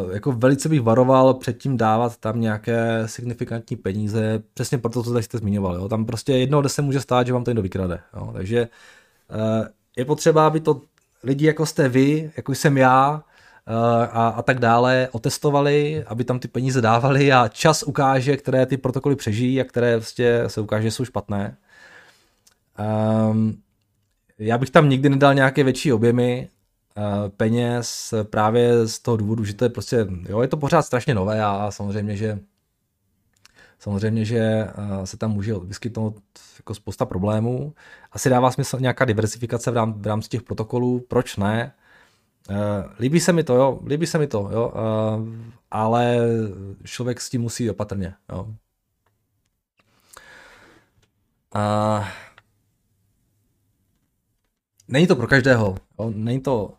[0.04, 5.12] Uh, jako velice bych varoval před tím dávat tam nějaké signifikantní peníze, přesně proto, co
[5.12, 5.74] tady jste zmiňoval.
[5.74, 5.88] Jo.
[5.88, 8.00] Tam prostě jednoho dne se může stát, že vám to někdo vykrade.
[8.16, 8.30] Jo.
[8.32, 8.68] Takže
[9.34, 9.66] uh,
[9.96, 10.80] je potřeba, aby to
[11.22, 13.33] lidi jako jste vy, jako jsem já, Eh,
[13.66, 18.76] a, a tak dále otestovali, aby tam ty peníze dávali a čas ukáže, které ty
[18.76, 21.56] protokoly přežijí a které vlastně se ukáže, že jsou špatné.
[23.30, 23.58] Um,
[24.38, 26.48] já bych tam nikdy nedal nějaké větší objemy
[26.96, 31.14] uh, peněz právě z toho důvodu, že to je prostě, jo, je to pořád strašně
[31.14, 32.38] nové a samozřejmě, že
[33.78, 36.16] samozřejmě, že uh, se tam může vyskytnout
[36.58, 37.74] jako spousta problémů.
[38.12, 41.72] Asi dává smysl nějaká diversifikace v, rám, v rámci těch protokolů, proč ne?
[42.50, 45.28] Uh, líbí se mi to, jo, líbí se mi to, jo, uh,
[45.70, 46.18] ale
[46.84, 48.54] člověk s tím musí opatrně, jo.
[51.54, 52.06] Uh,
[54.88, 56.74] není to pro každého, jo, není to,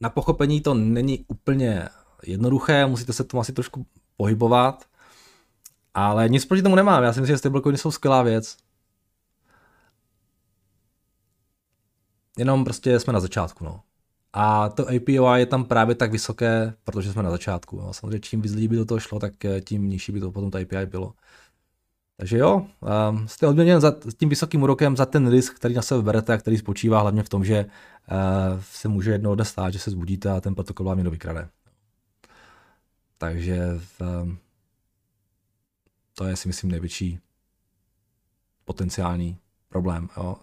[0.00, 1.88] na pochopení to není úplně
[2.22, 3.86] jednoduché, musíte se tomu asi trošku
[4.16, 4.84] pohybovat,
[5.94, 8.56] ale nic proti tomu nemám, já si myslím, že stablecoiny jsou skvělá věc.
[12.38, 13.82] Jenom prostě jsme na začátku, no.
[14.38, 17.80] A to APY je tam právě tak vysoké, protože jsme na začátku.
[17.80, 17.92] No.
[17.92, 20.50] Samozřejmě čím víc lidí by do toho šlo, tak eh, tím nižší by to potom
[20.50, 21.14] to API bylo.
[22.16, 22.66] Takže jo,
[23.10, 26.38] um, jste odměněn za tím vysokým úrokem za ten risk, který na sebe berete a
[26.38, 30.30] který spočívá hlavně v tom, že uh, se může jednoho dne stát, že se zbudíte
[30.30, 31.48] a ten protokol vám někdo vykrade.
[33.18, 33.60] Takže
[34.22, 34.38] um,
[36.14, 37.18] to je si myslím největší
[38.64, 40.08] potenciální problém.
[40.16, 40.36] Jo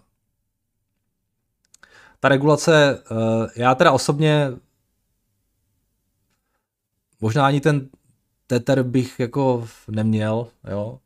[2.24, 4.52] ta regulace, eh, já teda osobně
[7.20, 7.88] možná ani ten
[8.46, 10.98] Tether bych jako neměl, jo.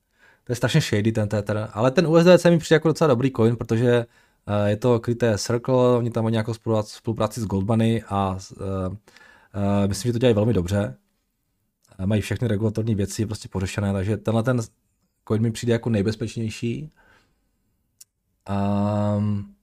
[0.44, 3.56] To je strašně shady ten Tether, ale ten USDC mi přijde jako docela dobrý coin,
[3.56, 4.06] protože
[4.46, 8.96] eh, je to kryté Circle, oni tam mají nějakou spolupráci s Goldmoney a uh,
[9.86, 10.96] myslím, že to dělají velmi dobře.
[12.04, 14.60] Mají všechny regulatorní věci prostě pořešené, takže tenhle ten
[15.28, 16.90] coin mi přijde jako nejbezpečnější.
[19.16, 19.57] Um,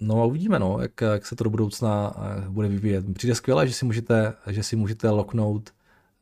[0.00, 3.14] No a uvidíme, no, jak, jak se to do budoucna eh, bude vyvíjet.
[3.14, 5.74] Přijde skvěle, že si můžete, že si můžete locknout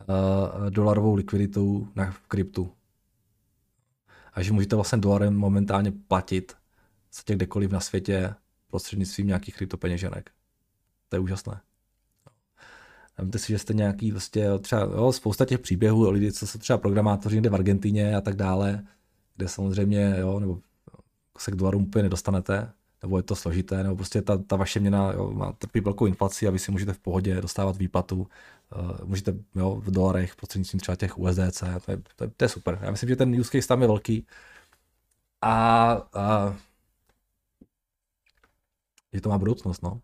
[0.09, 2.73] uh, dolarovou likviditu na kryptu.
[4.33, 6.57] A že můžete vlastně dolarem momentálně platit
[7.25, 8.35] těch kdekoliv na světě
[8.71, 10.31] prostřednictvím nějakých kryptopeněženek.
[11.09, 11.61] To je úžasné.
[13.19, 16.59] Vemte si, že jste nějaký vlastně třeba jo, spousta těch příběhů o lidi, co jsou
[16.59, 18.85] třeba programátoři někde v Argentině a tak dále,
[19.37, 20.61] kde samozřejmě, jo, nebo
[21.39, 22.73] se k dolarům úplně nedostanete,
[23.05, 26.49] nebo je to složité, nebo prostě ta, ta vaše měna jo, má trpí velkou inflaci
[26.49, 28.27] a vy si můžete v pohodě dostávat výplatu,
[28.77, 32.49] uh, můžete jo, v dolarech prostřednictvím třeba těch USDC, to je, to, je, to je
[32.49, 32.79] super.
[32.83, 34.27] Já myslím, že ten use case tam je velký
[35.43, 36.57] a, a
[39.13, 40.01] že to má budoucnost, no.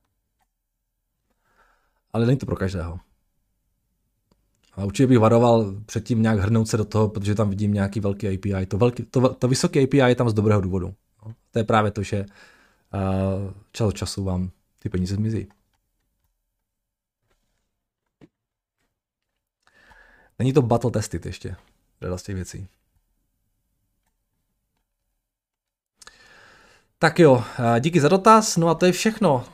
[2.12, 3.00] Ale není to pro každého.
[4.72, 8.28] A určitě bych varoval předtím nějak hrnout se do toho, protože tam vidím nějaký velký
[8.28, 8.66] API.
[8.66, 10.94] To, velký, to, to vysoké API je tam z dobrého důvodu.
[11.26, 11.34] No.
[11.50, 12.26] To je právě to, že
[13.72, 15.48] čas od času vám ty peníze zmizí.
[20.38, 21.56] Není to battle tested ještě,
[22.02, 22.68] řada z těch věcí.
[26.98, 27.44] Tak jo,
[27.80, 29.44] díky za dotaz, no a to je všechno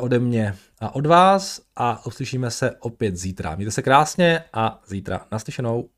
[0.00, 3.56] ode mě a od vás a uslyšíme se opět zítra.
[3.56, 5.88] Mějte se krásně a zítra naslyšenou.